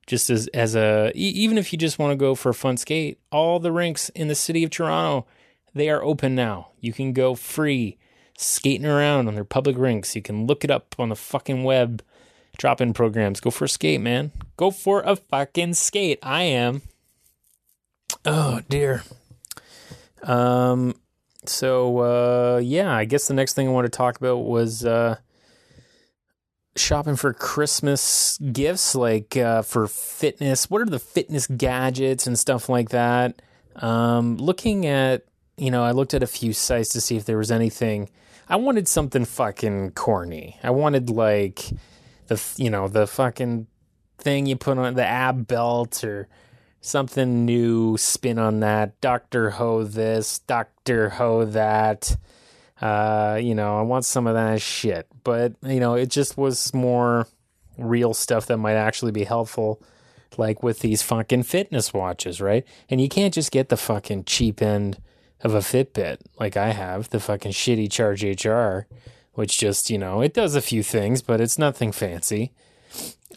just 0.10 0.32
as 0.32 0.48
as 0.48 0.76
a 0.76 1.12
even 1.14 1.58
if 1.58 1.72
you 1.72 1.78
just 1.78 2.00
want 2.00 2.12
to 2.12 2.16
go 2.16 2.34
for 2.34 2.50
a 2.50 2.54
fun 2.54 2.76
skate, 2.78 3.20
all 3.32 3.60
the 3.60 3.72
rinks 3.72 4.10
in 4.10 4.28
the 4.28 4.36
city 4.36 4.64
of 4.64 4.72
Toronto, 4.72 5.28
they 5.76 5.88
are 5.90 6.04
open 6.04 6.34
now. 6.34 6.70
You 6.80 6.92
can 6.92 7.14
go 7.14 7.36
free 7.36 7.98
skating 8.40 8.86
around 8.86 9.28
on 9.28 9.36
their 9.36 9.44
public 9.44 9.78
rinks. 9.78 10.16
You 10.16 10.22
can 10.22 10.46
look 10.46 10.64
it 10.64 10.72
up 10.72 10.96
on 10.98 11.10
the 11.10 11.16
fucking 11.16 11.64
web. 11.64 12.02
Drop 12.58 12.82
in 12.82 12.94
programs. 12.94 13.40
Go 13.40 13.52
for 13.52 13.66
a 13.66 13.70
skate, 13.70 14.02
man. 14.02 14.32
Go 14.58 14.72
for 14.72 15.02
a 15.02 15.16
fucking 15.16 15.76
skate. 15.76 16.20
I 16.24 16.44
am. 16.44 16.82
Oh 18.26 18.62
dear. 18.70 19.04
Um 20.24 20.96
so 21.46 22.00
uh 22.00 22.62
yeah, 22.64 22.94
I 22.94 23.06
guess 23.06 23.28
the 23.28 23.34
next 23.34 23.54
thing 23.54 23.68
I 23.68 23.72
want 23.72 23.86
to 23.86 23.98
talk 23.98 24.18
about 24.18 24.40
was 24.40 24.86
uh 24.86 25.18
shopping 26.76 27.16
for 27.16 27.34
Christmas 27.34 28.38
gifts, 28.38 28.96
like 28.96 29.38
uh, 29.38 29.62
for 29.62 29.88
fitness. 29.88 30.70
What 30.70 30.82
are 30.82 30.86
the 30.86 31.00
fitness 31.00 31.48
gadgets 31.48 32.26
and 32.26 32.38
stuff 32.38 32.70
like 32.70 32.90
that? 32.90 33.42
Um, 33.76 34.38
looking 34.38 34.86
at, 34.86 35.26
you 35.58 35.72
know, 35.72 35.84
I 35.84 35.92
looked 35.92 36.14
at 36.14 36.24
a 36.24 36.28
few 36.28 36.54
sites 36.54 36.90
to 36.90 37.02
see 37.02 37.18
if 37.18 37.26
there 37.26 37.38
was 37.38 37.52
anything. 37.52 38.10
I 38.50 38.56
wanted 38.56 38.88
something 38.88 39.26
fucking 39.26 39.92
corny. 39.92 40.58
I 40.64 40.72
wanted 40.72 41.12
like 41.12 41.66
the, 42.28 42.42
you 42.58 42.72
know, 42.72 42.88
the 42.88 43.06
fucking 43.06 43.68
thing 44.18 44.48
you 44.48 44.56
put 44.56 44.80
on 44.80 44.96
the 44.96 45.06
ab 45.06 45.48
belt 45.48 46.04
or 46.04 46.28
something 46.82 47.46
new 47.46 47.96
spin 47.98 48.40
on 48.40 48.62
that. 48.62 49.00
Doctor 49.02 49.52
Ho 49.52 49.84
this, 49.84 50.40
Doctor 50.40 51.10
Ho 51.10 51.46
that. 51.46 52.18
Uh, 52.82 53.38
you 53.40 53.54
know, 53.54 53.78
I 53.78 53.82
want 53.84 54.06
some 54.06 54.26
of 54.26 54.34
that 54.34 54.62
shit. 54.62 55.06
But, 55.24 55.54
you 55.62 55.80
know, 55.80 55.94
it 55.94 56.10
just 56.10 56.36
was 56.36 56.74
more 56.74 57.28
real 57.78 58.16
stuff 58.16 58.48
that 58.48 58.58
might 58.58 58.76
actually 58.76 59.12
be 59.12 59.26
helpful, 59.26 59.80
like 60.38 60.64
with 60.64 60.80
these 60.80 61.04
fucking 61.04 61.44
fitness 61.44 61.94
watches, 61.94 62.42
right? 62.42 62.66
And 62.90 63.00
you 63.00 63.10
can't 63.10 63.34
just 63.34 63.52
get 63.52 63.70
the 63.70 63.78
fucking 63.78 64.24
cheap 64.24 64.62
end 64.62 64.98
of 65.42 65.54
a 65.54 65.60
Fitbit 65.60 66.18
like 66.40 66.58
I 66.58 66.72
have, 66.72 67.10
the 67.10 67.20
fucking 67.20 67.52
shitty 67.52 67.92
Charge 67.92 68.24
HR, 68.24 68.88
which 69.34 69.58
just, 69.58 69.90
you 69.90 69.98
know, 69.98 70.22
it 70.22 70.34
does 70.34 70.56
a 70.56 70.62
few 70.62 70.84
things, 70.84 71.22
but 71.22 71.40
it's 71.40 71.58
nothing 71.58 71.92
fancy. 71.92 72.52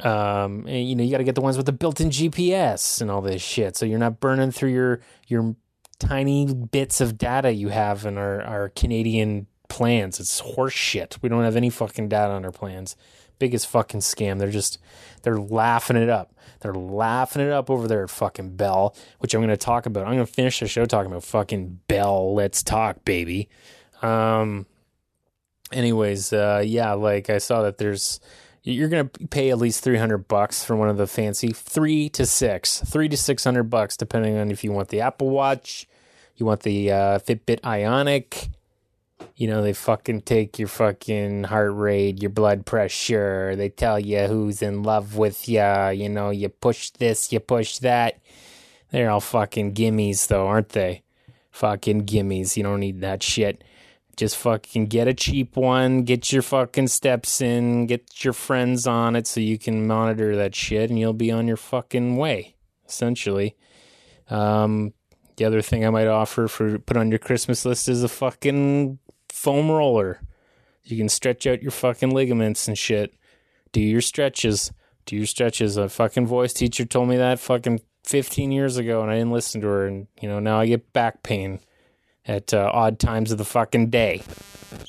Um, 0.00 0.66
and, 0.66 0.88
you 0.88 0.96
know, 0.96 1.04
you 1.04 1.10
got 1.10 1.18
to 1.18 1.24
get 1.24 1.34
the 1.34 1.40
ones 1.40 1.56
with 1.56 1.66
the 1.66 1.72
built-in 1.72 2.10
GPS 2.10 3.00
and 3.00 3.10
all 3.10 3.20
this 3.20 3.42
shit, 3.42 3.76
so 3.76 3.86
you're 3.86 3.98
not 3.98 4.20
burning 4.20 4.50
through 4.50 4.70
your 4.70 5.00
your 5.28 5.54
tiny 5.98 6.52
bits 6.52 7.00
of 7.00 7.16
data 7.16 7.52
you 7.52 7.68
have 7.68 8.04
in 8.06 8.18
our 8.18 8.42
our 8.42 8.68
Canadian 8.70 9.46
plans. 9.68 10.18
It's 10.18 10.40
horse 10.40 10.72
shit. 10.72 11.18
We 11.22 11.28
don't 11.28 11.44
have 11.44 11.56
any 11.56 11.70
fucking 11.70 12.08
data 12.08 12.32
on 12.32 12.44
our 12.44 12.52
plans. 12.52 12.96
Biggest 13.38 13.66
fucking 13.68 14.00
scam. 14.00 14.38
They're 14.38 14.50
just 14.50 14.78
they're 15.22 15.38
laughing 15.38 15.96
it 15.96 16.08
up. 16.08 16.34
They're 16.62 16.74
laughing 16.74 17.42
it 17.42 17.50
up 17.50 17.70
over 17.70 17.86
there 17.86 18.04
at 18.04 18.10
fucking 18.10 18.56
Bell, 18.56 18.96
which 19.18 19.34
I'm 19.34 19.40
going 19.40 19.50
to 19.50 19.56
talk 19.56 19.86
about. 19.86 20.06
I'm 20.06 20.14
going 20.14 20.26
to 20.26 20.32
finish 20.32 20.60
the 20.60 20.68
show 20.68 20.86
talking 20.86 21.10
about 21.10 21.24
fucking 21.24 21.80
Bell. 21.88 22.34
Let's 22.34 22.62
talk, 22.62 23.04
baby. 23.04 23.48
Um. 24.00 24.66
Anyways, 25.72 26.34
uh, 26.34 26.62
yeah, 26.64 26.92
like 26.92 27.30
I 27.30 27.38
saw 27.38 27.62
that 27.62 27.78
there's 27.78 28.20
you're 28.62 28.88
going 28.88 29.08
to 29.08 29.26
pay 29.28 29.50
at 29.50 29.58
least 29.58 29.82
300 29.82 30.28
bucks 30.28 30.62
for 30.64 30.76
one 30.76 30.88
of 30.88 30.96
the 30.96 31.06
fancy 31.06 31.52
3 31.52 32.08
to 32.10 32.26
6 32.26 32.80
3 32.80 33.08
to 33.08 33.16
600 33.16 33.64
bucks 33.64 33.96
depending 33.96 34.36
on 34.36 34.50
if 34.50 34.62
you 34.62 34.72
want 34.72 34.88
the 34.88 35.00
apple 35.00 35.30
watch 35.30 35.88
you 36.36 36.46
want 36.46 36.60
the 36.60 36.90
uh, 36.90 37.18
fitbit 37.18 37.64
ionic 37.64 38.50
you 39.36 39.46
know 39.46 39.62
they 39.62 39.72
fucking 39.72 40.22
take 40.22 40.58
your 40.58 40.68
fucking 40.68 41.44
heart 41.44 41.74
rate 41.74 42.20
your 42.20 42.30
blood 42.30 42.66
pressure. 42.66 43.54
They 43.56 43.68
tell 43.68 43.98
you 43.98 44.26
who's 44.26 44.62
in 44.62 44.82
love 44.82 45.16
with 45.16 45.48
you 45.48 45.88
you 45.90 46.08
know 46.08 46.30
you 46.30 46.48
push 46.48 46.90
this 46.90 47.32
you 47.32 47.40
push 47.40 47.78
that. 47.78 48.20
They're 48.90 49.10
all 49.10 49.20
fucking 49.20 49.74
gimmies 49.74 50.26
though 50.26 50.46
aren't 50.46 50.70
they? 50.70 51.02
Fucking 51.50 52.06
gimmies. 52.06 52.56
You 52.56 52.62
don't 52.62 52.80
need 52.80 53.00
that 53.00 53.22
shit. 53.22 53.64
Just 54.16 54.36
fucking 54.36 54.86
get 54.86 55.08
a 55.08 55.14
cheap 55.14 55.56
one, 55.56 56.02
get 56.02 56.32
your 56.32 56.42
fucking 56.42 56.88
steps 56.88 57.40
in, 57.40 57.86
get 57.86 58.22
your 58.22 58.34
friends 58.34 58.86
on 58.86 59.16
it 59.16 59.26
so 59.26 59.40
you 59.40 59.58
can 59.58 59.86
monitor 59.86 60.36
that 60.36 60.54
shit 60.54 60.90
and 60.90 60.98
you'll 60.98 61.14
be 61.14 61.30
on 61.30 61.48
your 61.48 61.56
fucking 61.56 62.18
way, 62.18 62.54
essentially. 62.86 63.56
Um, 64.28 64.92
the 65.36 65.46
other 65.46 65.62
thing 65.62 65.86
I 65.86 65.90
might 65.90 66.06
offer 66.08 66.46
for 66.46 66.78
put 66.78 66.96
on 66.96 67.10
your 67.10 67.18
Christmas 67.18 67.64
list 67.64 67.88
is 67.88 68.02
a 68.02 68.08
fucking 68.08 68.98
foam 69.32 69.70
roller. 69.70 70.20
You 70.84 70.96
can 70.96 71.08
stretch 71.08 71.46
out 71.46 71.62
your 71.62 71.70
fucking 71.70 72.10
ligaments 72.10 72.68
and 72.68 72.76
shit. 72.76 73.14
Do 73.72 73.80
your 73.80 74.02
stretches. 74.02 74.72
Do 75.06 75.16
your 75.16 75.26
stretches. 75.26 75.76
A 75.76 75.88
fucking 75.88 76.26
voice 76.26 76.52
teacher 76.52 76.84
told 76.84 77.08
me 77.08 77.16
that 77.16 77.40
fucking 77.40 77.80
15 78.04 78.52
years 78.52 78.76
ago 78.76 79.00
and 79.00 79.10
I 79.10 79.14
didn't 79.14 79.32
listen 79.32 79.60
to 79.62 79.66
her 79.68 79.86
and 79.86 80.08
you 80.20 80.28
know 80.28 80.40
now 80.40 80.58
I 80.58 80.66
get 80.66 80.92
back 80.92 81.22
pain 81.22 81.60
at 82.26 82.52
uh, 82.52 82.70
odd 82.72 82.98
times 82.98 83.32
of 83.32 83.38
the 83.38 83.44
fucking 83.44 83.90
day. 83.90 84.22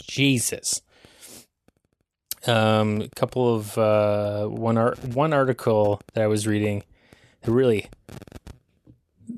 Jesus. 0.03 0.82
Um, 2.45 3.01
a 3.01 3.10
couple 3.15 3.56
of 3.56 3.77
uh, 3.77 4.47
one 4.47 4.77
art 4.77 4.99
one 5.06 5.32
article 5.32 6.01
that 6.13 6.21
I 6.21 6.27
was 6.27 6.45
reading 6.45 6.84
that 7.41 7.51
really 7.51 7.89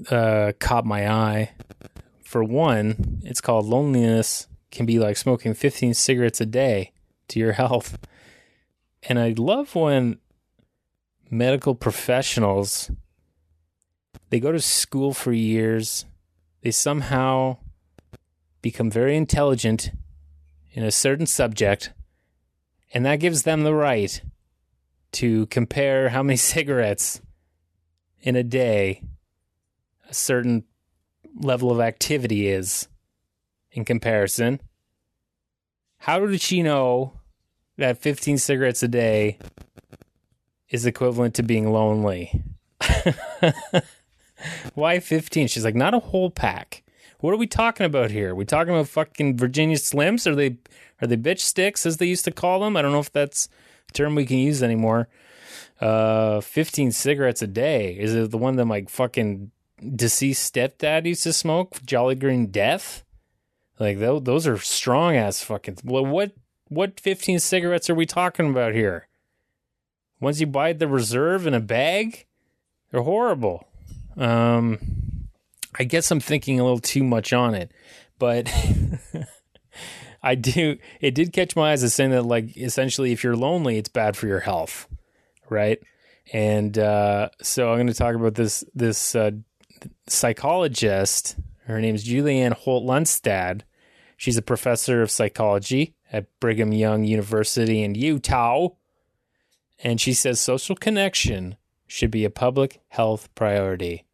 uh, 0.10 0.54
caught 0.60 0.86
my 0.86 1.10
eye. 1.10 1.52
For 2.24 2.44
one, 2.44 3.22
it's 3.24 3.40
called 3.40 3.68
"Loneliness 3.68 4.48
Can 4.76 4.86
Be 4.86 5.00
Like 5.00 5.16
Smoking 5.16 5.54
15 5.54 5.94
Cigarettes 5.94 6.42
a 6.42 6.46
Day 6.46 6.92
to 7.30 7.40
Your 7.40 7.54
Health," 7.64 7.98
and 9.04 9.18
I 9.18 9.34
love 9.38 9.74
when 9.74 10.20
medical 11.30 11.76
professionals 11.76 12.92
they 14.30 14.42
go 14.42 14.52
to 14.52 14.60
school 14.60 15.14
for 15.14 15.32
years. 15.32 16.06
They 16.62 16.72
somehow 16.72 17.58
become 18.62 18.92
very 18.92 19.16
intelligent 19.16 19.92
in 20.74 20.84
a 20.84 20.92
certain 20.92 21.26
subject, 21.26 21.94
and 22.94 23.06
that 23.06 23.22
gives 23.22 23.44
them 23.44 23.64
the 23.64 23.74
right 23.74 24.22
to 25.14 25.46
compare 25.46 26.10
how 26.10 26.22
many 26.22 26.36
cigarettes 26.52 27.22
in 28.22 28.36
a 28.36 28.44
day 28.44 29.04
a 30.10 30.14
certain 30.14 30.66
level 31.34 31.72
of 31.72 31.80
activity 31.80 32.50
is 32.50 32.90
in 33.76 33.86
comparison. 33.86 34.60
How 36.00 36.26
did 36.26 36.42
she 36.42 36.64
know 36.64 37.14
that 37.78 37.98
15 37.98 38.38
cigarettes 38.38 38.82
a 38.82 38.88
day 38.88 39.38
is 40.70 40.86
equivalent 40.86 41.36
to 41.36 41.44
being 41.44 41.72
lonely? 41.72 42.44
Why 44.74 45.00
15? 45.00 45.48
She's 45.48 45.66
like, 45.66 45.76
not 45.76 45.94
a 45.94 46.00
whole 46.00 46.32
pack. 46.32 46.84
What 47.20 47.34
are 47.34 47.38
we 47.38 47.48
talking 47.48 47.86
about 47.86 48.12
here? 48.12 48.32
Are 48.32 48.36
we 48.36 48.46
talking 48.46 48.74
about 48.74 48.88
fucking 48.88 49.38
Virginia 49.38 49.78
Slims? 49.78 50.28
Are 50.28 50.36
they 50.36 50.58
are 51.02 51.08
they 51.08 51.18
bitch 51.18 51.40
sticks 51.40 51.86
as 51.86 51.98
they 51.98 52.06
used 52.06 52.26
to 52.26 52.32
call 52.32 52.60
them? 52.60 52.78
I 52.78 52.82
don't 52.82 52.92
know 52.92 53.00
if 53.00 53.12
that's 53.12 53.50
a 53.90 53.94
term 53.94 54.16
we 54.16 54.26
can 54.26 54.38
use 54.38 54.62
anymore. 54.62 55.08
Uh, 55.80 56.42
fifteen 56.42 56.92
cigarettes 56.92 57.42
a 57.42 57.48
day. 57.48 57.98
Is 57.98 58.14
it 58.14 58.32
the 58.32 58.38
one 58.38 58.58
that 58.58 58.66
my 58.66 58.86
fucking 58.88 59.52
deceased 59.96 60.54
stepdad 60.54 61.06
used 61.06 61.24
to 61.24 61.34
smoke? 61.34 61.80
Jolly 61.86 62.16
Green 62.16 62.48
Death. 62.48 63.05
Like 63.80 64.00
those, 64.00 64.24
those 64.24 64.48
are 64.48 64.58
strong 64.58 65.16
ass 65.16 65.42
fucking. 65.42 65.78
Well, 65.84 66.06
what 66.06 66.32
what 66.68 67.00
fifteen 67.00 67.40
cigarettes 67.40 67.90
are 67.90 67.96
we 67.96 68.06
talking 68.06 68.50
about 68.50 68.74
here? 68.74 69.08
Ones 70.20 70.40
you 70.40 70.48
buy 70.48 70.74
the 70.74 70.88
reserve 70.88 71.46
in 71.46 71.54
a 71.54 71.60
bag? 71.60 72.26
They're 72.92 73.02
horrible. 73.02 73.68
Um, 74.18 74.80
I 75.78 75.84
guess 75.84 76.10
I'm 76.10 76.22
thinking 76.22 76.60
a 76.60 76.64
little 76.64 76.80
too 76.80 77.04
much 77.04 77.34
on 77.34 77.54
it, 77.54 77.72
but 78.18 78.50
I 80.24 80.36
do. 80.36 80.78
It 81.02 81.14
did 81.14 81.34
catch 81.34 81.56
my 81.56 81.72
eyes 81.72 81.84
as 81.84 81.94
saying 81.94 82.12
that, 82.12 82.26
like, 82.26 82.56
essentially, 82.58 83.12
if 83.12 83.24
you're 83.24 83.36
lonely, 83.36 83.78
it's 83.78 83.90
bad 83.90 84.16
for 84.16 84.28
your 84.28 84.40
health, 84.40 84.88
right? 85.50 85.80
And 86.34 86.78
uh, 86.78 87.30
so 87.42 87.70
I'm 87.70 87.78
going 87.78 87.88
to 87.88 87.94
talk 87.94 88.16
about 88.16 88.36
this 88.36 88.64
this 88.74 89.16
uh, 89.16 89.32
psychologist. 90.08 91.36
Her 91.66 91.82
name 91.82 91.96
is 91.96 92.06
Julianne 92.06 92.54
Holt 92.54 92.86
Lunstad. 92.86 93.62
She's 94.18 94.38
a 94.38 94.44
professor 94.44 95.02
of 95.02 95.10
psychology 95.10 95.96
at 96.12 96.28
Brigham 96.40 96.72
Young 96.72 97.04
University 97.04 97.82
in 97.82 97.96
Utah. 97.96 98.70
And 99.84 100.00
she 100.00 100.14
says 100.14 100.40
social 100.40 100.76
connection 100.76 101.56
should 101.88 102.12
be 102.12 102.24
a 102.24 102.30
public 102.30 102.82
health 102.90 103.34
priority. 103.36 104.06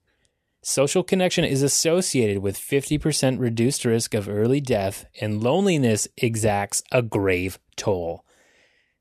Social 0.64 1.04
connection 1.04 1.44
is 1.44 1.62
associated 1.64 2.40
with 2.40 2.58
50% 2.58 3.40
reduced 3.40 3.84
risk 3.84 4.14
of 4.14 4.30
early 4.30 4.62
death, 4.62 5.06
and 5.20 5.42
loneliness 5.42 6.08
exacts 6.18 6.84
a 6.92 7.02
grave 7.02 7.58
toll. 7.76 8.24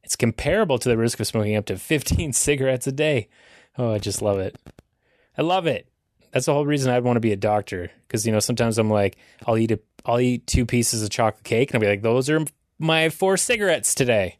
It's 0.02 0.16
comparable 0.16 0.78
to 0.78 0.88
the 0.88 0.96
risk 0.96 1.20
of 1.20 1.26
smoking 1.26 1.56
up 1.56 1.66
to 1.66 1.76
15 1.76 2.32
cigarettes 2.32 2.86
a 2.86 2.92
day. 2.92 3.28
Oh, 3.76 3.92
I 3.92 3.98
just 3.98 4.22
love 4.22 4.38
it. 4.38 4.56
I 5.36 5.42
love 5.42 5.66
it. 5.66 5.89
That's 6.32 6.46
the 6.46 6.52
whole 6.52 6.66
reason 6.66 6.92
I'd 6.92 7.04
want 7.04 7.16
to 7.16 7.20
be 7.20 7.32
a 7.32 7.36
doctor. 7.36 7.90
Because, 8.06 8.26
you 8.26 8.32
know, 8.32 8.40
sometimes 8.40 8.78
I'm 8.78 8.90
like, 8.90 9.16
I'll 9.46 9.58
eat 9.58 9.72
a, 9.72 9.80
I'll 10.04 10.20
eat 10.20 10.46
two 10.46 10.64
pieces 10.66 11.02
of 11.02 11.10
chocolate 11.10 11.44
cake 11.44 11.70
and 11.70 11.76
I'll 11.76 11.80
be 11.80 11.88
like, 11.88 12.02
those 12.02 12.30
are 12.30 12.44
my 12.78 13.08
four 13.08 13.36
cigarettes 13.36 13.94
today. 13.94 14.38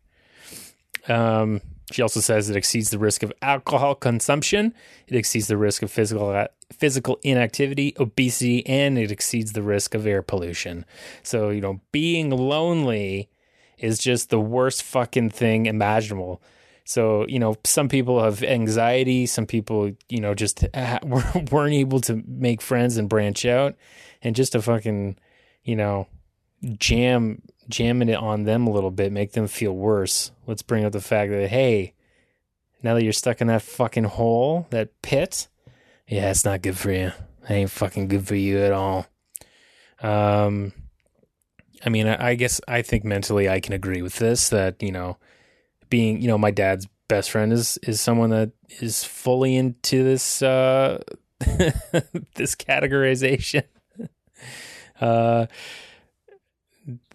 Um, 1.08 1.60
she 1.90 2.02
also 2.02 2.20
says 2.20 2.48
it 2.48 2.56
exceeds 2.56 2.90
the 2.90 2.98
risk 2.98 3.22
of 3.22 3.32
alcohol 3.42 3.94
consumption, 3.94 4.74
it 5.08 5.16
exceeds 5.16 5.48
the 5.48 5.56
risk 5.56 5.82
of 5.82 5.90
physical 5.90 6.46
physical 6.72 7.18
inactivity, 7.22 7.94
obesity, 7.98 8.64
and 8.66 8.96
it 8.96 9.10
exceeds 9.10 9.52
the 9.52 9.62
risk 9.62 9.94
of 9.94 10.06
air 10.06 10.22
pollution. 10.22 10.84
So, 11.24 11.50
you 11.50 11.60
know, 11.60 11.80
being 11.90 12.30
lonely 12.30 13.28
is 13.78 13.98
just 13.98 14.30
the 14.30 14.40
worst 14.40 14.82
fucking 14.82 15.30
thing 15.30 15.66
imaginable. 15.66 16.40
So, 16.90 17.24
you 17.28 17.38
know, 17.38 17.54
some 17.62 17.88
people 17.88 18.20
have 18.20 18.42
anxiety, 18.42 19.24
some 19.24 19.46
people, 19.46 19.92
you 20.08 20.20
know, 20.20 20.34
just 20.34 20.66
weren't 21.04 21.72
able 21.72 22.00
to 22.00 22.20
make 22.26 22.60
friends 22.60 22.96
and 22.96 23.08
branch 23.08 23.46
out 23.46 23.76
and 24.22 24.34
just 24.34 24.52
to 24.52 24.60
fucking, 24.60 25.16
you 25.62 25.76
know, 25.76 26.08
jam 26.78 27.42
jamming 27.68 28.08
it 28.08 28.16
on 28.16 28.42
them 28.42 28.66
a 28.66 28.72
little 28.72 28.90
bit, 28.90 29.12
make 29.12 29.34
them 29.34 29.46
feel 29.46 29.70
worse. 29.70 30.32
Let's 30.48 30.62
bring 30.62 30.84
up 30.84 30.90
the 30.90 31.00
fact 31.00 31.30
that 31.30 31.48
hey, 31.48 31.94
now 32.82 32.94
that 32.94 33.04
you're 33.04 33.12
stuck 33.12 33.40
in 33.40 33.46
that 33.46 33.62
fucking 33.62 34.02
hole, 34.02 34.66
that 34.70 35.00
pit, 35.00 35.46
yeah, 36.08 36.28
it's 36.28 36.44
not 36.44 36.60
good 36.60 36.76
for 36.76 36.90
you. 36.90 37.12
It 37.44 37.50
ain't 37.50 37.70
fucking 37.70 38.08
good 38.08 38.26
for 38.26 38.34
you 38.34 38.58
at 38.58 38.72
all. 38.72 39.06
Um, 40.02 40.72
I 41.86 41.88
mean, 41.88 42.08
I, 42.08 42.30
I 42.30 42.34
guess 42.34 42.60
I 42.66 42.82
think 42.82 43.04
mentally 43.04 43.48
I 43.48 43.60
can 43.60 43.74
agree 43.74 44.02
with 44.02 44.16
this. 44.16 44.48
That 44.48 44.82
you 44.82 44.90
know, 44.90 45.18
being 45.90 46.20
you 46.20 46.28
know, 46.28 46.38
my 46.38 46.50
dad's 46.50 46.88
best 47.08 47.30
friend 47.30 47.52
is 47.52 47.78
is 47.82 48.00
someone 48.00 48.30
that 48.30 48.52
is 48.80 49.04
fully 49.04 49.56
into 49.56 50.02
this 50.04 50.42
uh 50.42 51.02
this 52.34 52.54
categorization. 52.54 53.64
uh 55.00 55.46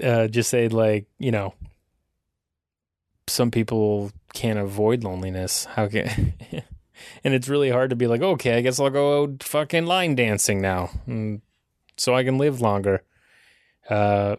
uh, 0.01 0.27
just 0.27 0.49
say 0.49 0.67
like 0.67 1.07
you 1.17 1.31
know 1.31 1.53
some 3.27 3.51
people 3.51 4.11
can't 4.33 4.59
avoid 4.59 5.03
loneliness. 5.03 5.65
How 5.65 5.88
can 5.88 6.33
and 7.23 7.33
it's 7.33 7.49
really 7.49 7.69
hard 7.69 7.89
to 7.89 7.95
be 7.95 8.07
like, 8.07 8.21
okay, 8.21 8.57
I 8.57 8.61
guess 8.61 8.79
I'll 8.79 8.89
go 8.89 9.35
fucking 9.41 9.85
line 9.85 10.15
dancing 10.15 10.61
now. 10.61 10.89
And 11.05 11.41
so 11.97 12.15
I 12.15 12.23
can 12.23 12.38
live 12.38 12.61
longer. 12.61 13.03
Uh, 13.89 14.35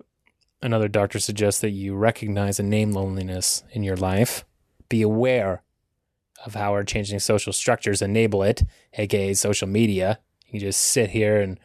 another 0.63 0.89
doctor 0.89 1.19
suggests 1.19 1.61
that 1.61 1.71
you 1.71 1.95
recognize 1.95 2.59
and 2.59 2.71
name 2.71 2.93
loneliness 2.93 3.63
in 3.73 3.83
your 3.83 3.97
life. 3.97 4.45
Be 4.89 5.03
aware 5.03 5.63
of 6.45 6.55
how 6.55 6.73
our 6.73 6.85
changing 6.85 7.19
social 7.19 7.53
structures 7.53 8.03
enable 8.03 8.43
it, 8.43 8.63
aka 8.95 9.35
social 9.35 9.69
media. 9.69 10.19
You 10.49 10.61
just 10.61 10.81
sit 10.81 11.11
here 11.11 11.41
and 11.41 11.59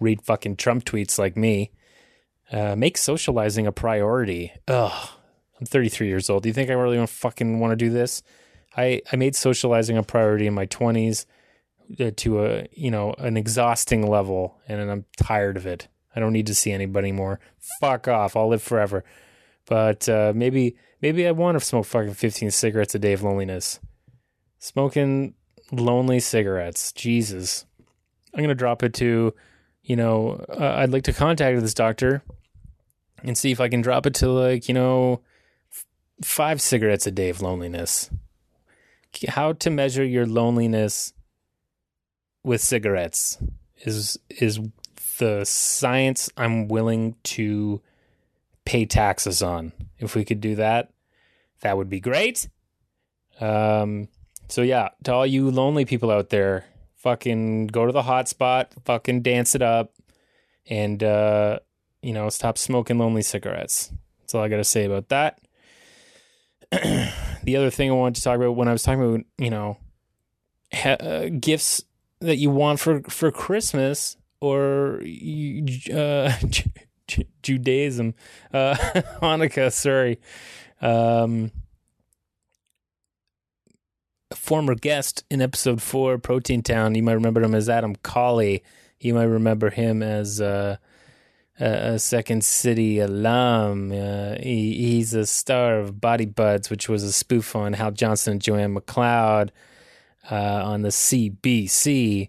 read 0.00 0.22
fucking 0.22 0.56
Trump 0.56 0.84
tweets 0.84 1.18
like 1.18 1.36
me. 1.36 1.72
Uh, 2.50 2.74
make 2.76 2.96
socializing 2.96 3.66
a 3.66 3.72
priority. 3.72 4.52
Ugh, 4.68 5.08
I'm 5.60 5.66
33 5.66 6.08
years 6.08 6.30
old. 6.30 6.44
Do 6.44 6.48
you 6.48 6.52
think 6.52 6.70
I 6.70 6.74
really 6.74 7.04
fucking 7.06 7.60
want 7.60 7.72
to 7.72 7.76
do 7.76 7.90
this? 7.90 8.22
I 8.76 9.02
I 9.12 9.16
made 9.16 9.34
socializing 9.34 9.96
a 9.98 10.02
priority 10.02 10.46
in 10.46 10.54
my 10.54 10.66
20s 10.66 11.26
uh, 12.00 12.10
to 12.16 12.44
a 12.44 12.68
you 12.72 12.90
know 12.90 13.12
an 13.18 13.36
exhausting 13.36 14.06
level, 14.06 14.58
and 14.68 14.90
I'm 14.90 15.04
tired 15.16 15.56
of 15.56 15.66
it. 15.66 15.88
I 16.14 16.20
don't 16.20 16.32
need 16.32 16.46
to 16.46 16.54
see 16.54 16.72
anybody 16.72 17.12
more. 17.12 17.40
Fuck 17.80 18.08
off. 18.08 18.36
I'll 18.36 18.48
live 18.48 18.62
forever. 18.62 19.04
But 19.66 20.08
uh, 20.08 20.32
maybe 20.34 20.76
maybe 21.02 21.26
I 21.26 21.32
want 21.32 21.58
to 21.58 21.64
smoke 21.64 21.86
fucking 21.86 22.14
15 22.14 22.50
cigarettes 22.50 22.94
a 22.94 22.98
day 22.98 23.12
of 23.12 23.22
loneliness. 23.22 23.80
Smoking 24.58 25.34
lonely 25.70 26.20
cigarettes. 26.20 26.92
Jesus. 26.92 27.66
I'm 28.34 28.42
gonna 28.42 28.54
drop 28.54 28.82
it 28.82 28.94
to, 28.94 29.34
you 29.82 29.96
know, 29.96 30.44
uh, 30.48 30.74
I'd 30.76 30.90
like 30.92 31.04
to 31.04 31.12
contact 31.12 31.60
this 31.60 31.74
doctor 31.74 32.22
and 33.22 33.36
see 33.36 33.50
if 33.50 33.60
I 33.60 33.68
can 33.68 33.80
drop 33.80 34.06
it 34.06 34.14
to 34.14 34.28
like 34.28 34.68
you 34.68 34.74
know, 34.74 35.20
f- 35.70 35.86
five 36.22 36.60
cigarettes 36.60 37.06
a 37.06 37.10
day 37.10 37.28
of 37.28 37.42
loneliness. 37.42 38.10
How 39.28 39.52
to 39.54 39.70
measure 39.70 40.04
your 40.04 40.26
loneliness 40.26 41.12
with 42.44 42.60
cigarettes 42.62 43.38
is 43.78 44.18
is 44.28 44.60
the 45.18 45.44
science 45.44 46.30
I'm 46.36 46.68
willing 46.68 47.16
to 47.24 47.80
pay 48.64 48.86
taxes 48.86 49.42
on. 49.42 49.72
If 49.98 50.14
we 50.14 50.24
could 50.24 50.40
do 50.40 50.56
that, 50.56 50.90
that 51.60 51.76
would 51.76 51.88
be 51.88 52.00
great. 52.00 52.48
Um, 53.40 54.08
so 54.48 54.62
yeah, 54.62 54.90
to 55.04 55.12
all 55.12 55.26
you 55.26 55.50
lonely 55.50 55.84
people 55.84 56.10
out 56.10 56.30
there, 56.30 56.64
fucking 56.96 57.68
go 57.68 57.86
to 57.86 57.92
the 57.92 58.02
hotspot, 58.02 58.68
fucking 58.84 59.22
dance 59.22 59.54
it 59.54 59.62
up, 59.62 59.94
and 60.68 61.02
uh, 61.02 61.60
you 62.02 62.12
know, 62.12 62.28
stop 62.28 62.58
smoking 62.58 62.98
lonely 62.98 63.22
cigarettes. 63.22 63.92
That's 64.20 64.34
all 64.34 64.42
I 64.42 64.48
gotta 64.48 64.64
say 64.64 64.84
about 64.84 65.08
that. 65.08 65.40
the 66.70 67.56
other 67.56 67.70
thing 67.70 67.90
I 67.90 67.94
wanted 67.94 68.16
to 68.16 68.22
talk 68.22 68.36
about 68.36 68.56
when 68.56 68.68
I 68.68 68.72
was 68.72 68.82
talking 68.82 69.02
about, 69.02 69.24
you 69.38 69.50
know, 69.50 69.78
ha- 70.72 70.96
uh, 71.00 71.28
gifts 71.28 71.82
that 72.20 72.36
you 72.36 72.50
want 72.50 72.80
for 72.80 73.02
for 73.02 73.30
Christmas 73.30 74.16
or 74.40 75.02
uh, 75.92 76.32
Judaism, 77.42 78.14
uh, 78.52 78.74
Hanukkah. 79.22 79.72
Sorry, 79.72 80.18
um, 80.80 81.50
former 84.34 84.74
guest 84.74 85.24
in 85.30 85.40
episode 85.40 85.82
four, 85.82 86.18
Protein 86.18 86.62
Town. 86.62 86.94
You 86.94 87.02
might 87.02 87.14
remember 87.14 87.42
him 87.42 87.54
as 87.54 87.68
Adam 87.68 87.96
Colley. 87.96 88.62
You 89.00 89.14
might 89.14 89.24
remember 89.24 89.70
him 89.70 90.02
as 90.02 90.40
uh, 90.40 90.76
a 91.60 91.98
Second 91.98 92.44
City 92.44 92.98
alum. 92.98 93.92
Uh, 93.92 94.36
he, 94.40 94.74
he's 94.74 95.14
a 95.14 95.26
star 95.26 95.78
of 95.78 96.00
Body 96.00 96.26
Buds, 96.26 96.70
which 96.70 96.88
was 96.88 97.02
a 97.02 97.12
spoof 97.12 97.54
on 97.56 97.72
Hal 97.74 97.92
Johnson 97.92 98.32
and 98.32 98.42
Joanne 98.42 98.74
McLeod 98.74 99.50
uh, 100.30 100.62
on 100.64 100.82
the 100.82 100.88
CBC. 100.88 102.28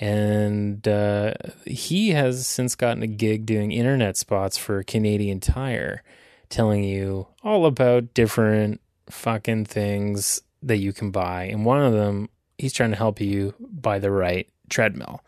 And 0.00 0.88
uh, 0.88 1.34
he 1.66 2.10
has 2.10 2.46
since 2.46 2.74
gotten 2.74 3.02
a 3.02 3.06
gig 3.06 3.44
doing 3.44 3.70
internet 3.70 4.16
spots 4.16 4.56
for 4.56 4.82
Canadian 4.82 5.40
Tire, 5.40 6.02
telling 6.48 6.82
you 6.82 7.28
all 7.44 7.66
about 7.66 8.14
different 8.14 8.80
fucking 9.10 9.66
things 9.66 10.40
that 10.62 10.78
you 10.78 10.94
can 10.94 11.10
buy. 11.10 11.44
And 11.44 11.66
one 11.66 11.82
of 11.82 11.92
them, 11.92 12.30
he's 12.56 12.72
trying 12.72 12.90
to 12.90 12.96
help 12.96 13.20
you 13.20 13.54
buy 13.60 13.98
the 13.98 14.10
right 14.10 14.48
treadmill. 14.70 15.22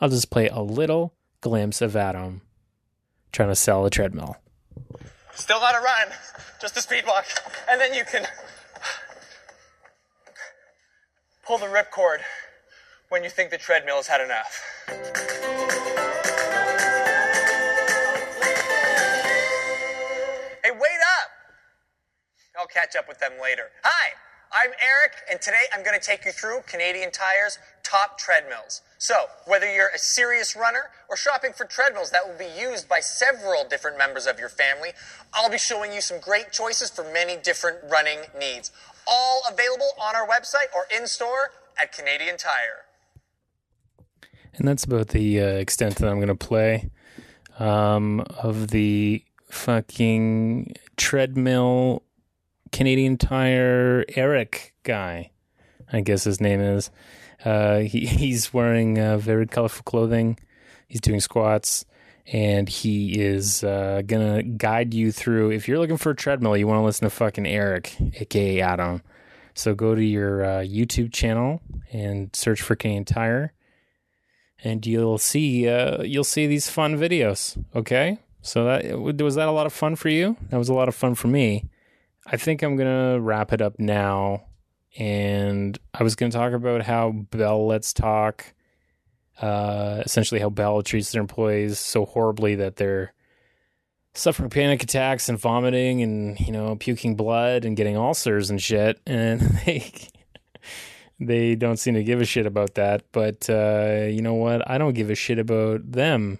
I'll 0.00 0.08
just 0.08 0.30
play 0.30 0.48
a 0.48 0.60
little 0.60 1.14
glimpse 1.40 1.82
of 1.82 1.96
Adam 1.96 2.42
trying 3.32 3.48
to 3.48 3.56
sell 3.56 3.84
a 3.84 3.90
treadmill. 3.90 4.36
Still 5.34 5.58
not 5.58 5.74
a 5.74 5.80
run, 5.80 6.08
just 6.60 6.76
a 6.76 6.80
speed 6.80 7.04
walk. 7.04 7.24
And 7.68 7.80
then 7.80 7.94
you 7.94 8.04
can 8.04 8.26
pull 11.44 11.58
the 11.58 11.66
ripcord 11.66 12.18
when 13.12 13.22
you 13.22 13.28
think 13.28 13.50
the 13.50 13.58
treadmill 13.58 13.96
has 13.96 14.06
had 14.06 14.22
enough. 14.22 14.64
Hey, 20.64 20.70
wait 20.70 21.00
up! 21.20 21.28
I'll 22.58 22.66
catch 22.66 22.96
up 22.96 23.06
with 23.06 23.18
them 23.18 23.32
later. 23.42 23.64
Hi, 23.84 24.12
I'm 24.50 24.70
Eric, 24.82 25.12
and 25.30 25.38
today 25.42 25.64
I'm 25.74 25.84
going 25.84 25.98
to 25.98 26.04
take 26.04 26.24
you 26.24 26.32
through 26.32 26.60
Canadian 26.66 27.10
Tire's 27.10 27.58
top 27.82 28.16
treadmills. 28.16 28.80
So, 28.96 29.26
whether 29.46 29.70
you're 29.70 29.90
a 29.94 29.98
serious 29.98 30.56
runner 30.56 30.84
or 31.10 31.16
shopping 31.18 31.52
for 31.52 31.66
treadmills 31.66 32.10
that 32.12 32.26
will 32.26 32.38
be 32.38 32.48
used 32.58 32.88
by 32.88 33.00
several 33.00 33.68
different 33.68 33.98
members 33.98 34.26
of 34.26 34.38
your 34.38 34.48
family, 34.48 34.92
I'll 35.34 35.50
be 35.50 35.58
showing 35.58 35.92
you 35.92 36.00
some 36.00 36.18
great 36.18 36.50
choices 36.50 36.88
for 36.88 37.04
many 37.12 37.36
different 37.36 37.76
running 37.90 38.20
needs. 38.40 38.72
All 39.06 39.42
available 39.50 39.90
on 40.00 40.16
our 40.16 40.26
website 40.26 40.72
or 40.74 40.86
in 40.96 41.06
store 41.06 41.50
at 41.78 41.92
Canadian 41.92 42.38
Tire. 42.38 42.86
And 44.54 44.68
that's 44.68 44.84
about 44.84 45.08
the 45.08 45.40
uh, 45.40 45.46
extent 45.46 45.96
that 45.96 46.08
I'm 46.08 46.16
going 46.16 46.28
to 46.28 46.34
play 46.34 46.90
um, 47.58 48.20
of 48.42 48.68
the 48.68 49.24
fucking 49.48 50.74
treadmill 50.96 52.02
Canadian 52.72 53.18
Tire 53.18 54.04
Eric 54.16 54.74
guy. 54.82 55.30
I 55.92 56.00
guess 56.00 56.24
his 56.24 56.40
name 56.40 56.60
is. 56.60 56.90
Uh, 57.44 57.80
he, 57.80 58.06
he's 58.06 58.52
wearing 58.52 58.98
uh, 58.98 59.18
very 59.18 59.46
colorful 59.46 59.84
clothing. 59.84 60.38
He's 60.88 61.00
doing 61.00 61.20
squats, 61.20 61.84
and 62.26 62.68
he 62.68 63.18
is 63.20 63.64
uh, 63.64 64.02
gonna 64.06 64.42
guide 64.42 64.94
you 64.94 65.12
through. 65.12 65.52
If 65.52 65.68
you're 65.68 65.78
looking 65.78 65.96
for 65.96 66.10
a 66.10 66.16
treadmill, 66.16 66.56
you 66.56 66.66
want 66.66 66.78
to 66.78 66.84
listen 66.84 67.04
to 67.04 67.10
fucking 67.10 67.46
Eric, 67.46 67.94
aka 68.20 68.60
Adam. 68.60 69.02
So 69.54 69.74
go 69.74 69.94
to 69.94 70.02
your 70.02 70.44
uh, 70.44 70.60
YouTube 70.60 71.12
channel 71.12 71.60
and 71.92 72.34
search 72.34 72.62
for 72.62 72.74
Canadian 72.74 73.04
Tire, 73.04 73.52
and 74.62 74.86
you'll 74.86 75.18
see 75.18 75.68
uh, 75.68 76.02
you'll 76.02 76.24
see 76.24 76.46
these 76.46 76.70
fun 76.70 76.96
videos. 76.96 77.62
Okay, 77.74 78.18
so 78.40 78.64
that 78.64 78.98
was 78.98 79.34
that 79.34 79.48
a 79.48 79.52
lot 79.52 79.66
of 79.66 79.72
fun 79.72 79.96
for 79.96 80.08
you? 80.08 80.36
That 80.50 80.58
was 80.58 80.68
a 80.68 80.74
lot 80.74 80.88
of 80.88 80.94
fun 80.94 81.14
for 81.14 81.28
me. 81.28 81.68
I 82.26 82.36
think 82.36 82.62
I'm 82.62 82.76
gonna 82.76 83.20
wrap 83.20 83.52
it 83.52 83.60
up 83.60 83.78
now 83.78 84.44
and 84.98 85.78
I 85.94 86.02
was 86.02 86.14
to 86.16 86.30
talk 86.30 86.52
about 86.52 86.82
how 86.82 87.12
Bell 87.12 87.66
Let's 87.66 87.92
Talk, 87.92 88.52
uh, 89.40 90.02
essentially 90.04 90.40
how 90.40 90.50
Bell 90.50 90.82
treats 90.82 91.12
their 91.12 91.20
employees 91.20 91.78
so 91.78 92.04
horribly 92.04 92.56
that 92.56 92.76
they're 92.76 93.14
suffering 94.14 94.50
panic 94.50 94.82
attacks 94.82 95.30
and 95.30 95.38
vomiting 95.38 96.02
and 96.02 96.38
you 96.38 96.52
know 96.52 96.76
puking 96.76 97.16
blood 97.16 97.64
and 97.64 97.76
getting 97.76 97.96
ulcers 97.96 98.50
and 98.50 98.60
shit, 98.60 99.00
and 99.06 99.40
they 99.66 99.90
they 101.20 101.54
don't 101.54 101.78
seem 101.78 101.94
to 101.94 102.04
give 102.04 102.20
a 102.20 102.24
shit 102.24 102.46
about 102.46 102.74
that. 102.74 103.04
But 103.12 103.48
uh, 103.48 104.06
you 104.08 104.22
know 104.22 104.34
what? 104.34 104.68
I 104.68 104.78
don't 104.78 104.94
give 104.94 105.10
a 105.10 105.14
shit 105.14 105.38
about 105.38 105.90
them, 105.90 106.38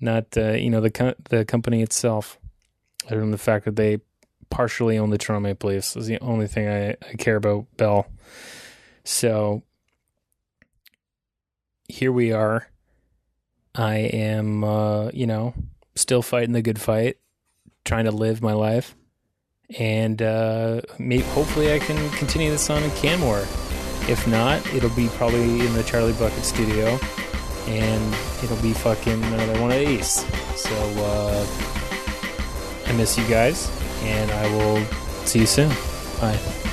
not 0.00 0.36
uh, 0.36 0.52
you 0.52 0.70
know 0.70 0.80
the 0.80 0.90
co- 0.90 1.14
the 1.28 1.44
company 1.44 1.82
itself. 1.82 2.38
Other 3.06 3.20
than 3.20 3.30
the 3.30 3.38
fact 3.38 3.64
that 3.64 3.76
they 3.76 4.00
partially 4.50 4.98
own 4.98 5.10
the 5.10 5.18
Toronto 5.18 5.48
Maple 5.48 5.70
Leafs. 5.70 5.96
Is 5.96 6.06
the 6.06 6.20
only 6.20 6.46
thing 6.46 6.68
I, 6.68 6.90
I 6.90 7.14
care 7.18 7.36
about 7.36 7.66
Bell. 7.76 8.06
So 9.04 9.62
here 11.88 12.12
we 12.12 12.32
are. 12.32 12.68
I 13.74 13.96
am, 13.98 14.64
uh, 14.64 15.10
you 15.12 15.26
know, 15.26 15.54
still 15.94 16.22
fighting 16.22 16.52
the 16.52 16.62
good 16.62 16.80
fight, 16.80 17.18
trying 17.84 18.04
to 18.04 18.10
live 18.10 18.42
my 18.42 18.52
life, 18.52 18.96
and 19.78 20.20
uh, 20.20 20.80
maybe 20.98 21.22
hopefully 21.22 21.72
I 21.72 21.78
can 21.78 22.10
continue 22.10 22.50
this 22.50 22.68
on 22.68 22.82
in 22.82 22.90
Canmore. 22.92 23.46
If 24.10 24.26
not, 24.26 24.66
it'll 24.74 24.90
be 24.90 25.08
probably 25.10 25.64
in 25.64 25.72
the 25.72 25.84
Charlie 25.84 26.12
Bucket 26.14 26.44
studio, 26.44 26.98
and 27.68 28.14
it'll 28.42 28.60
be 28.60 28.72
fucking 28.72 29.22
another 29.22 29.60
one 29.60 29.70
of 29.70 29.78
these. 29.78 30.26
So 30.56 30.74
uh, 30.98 31.46
I 32.86 32.92
miss 32.92 33.16
you 33.16 33.24
guys 33.28 33.70
and 34.02 34.30
I 34.32 34.46
will 34.56 34.84
see 35.24 35.40
you 35.40 35.46
soon. 35.46 35.68
Bye. 36.20 36.69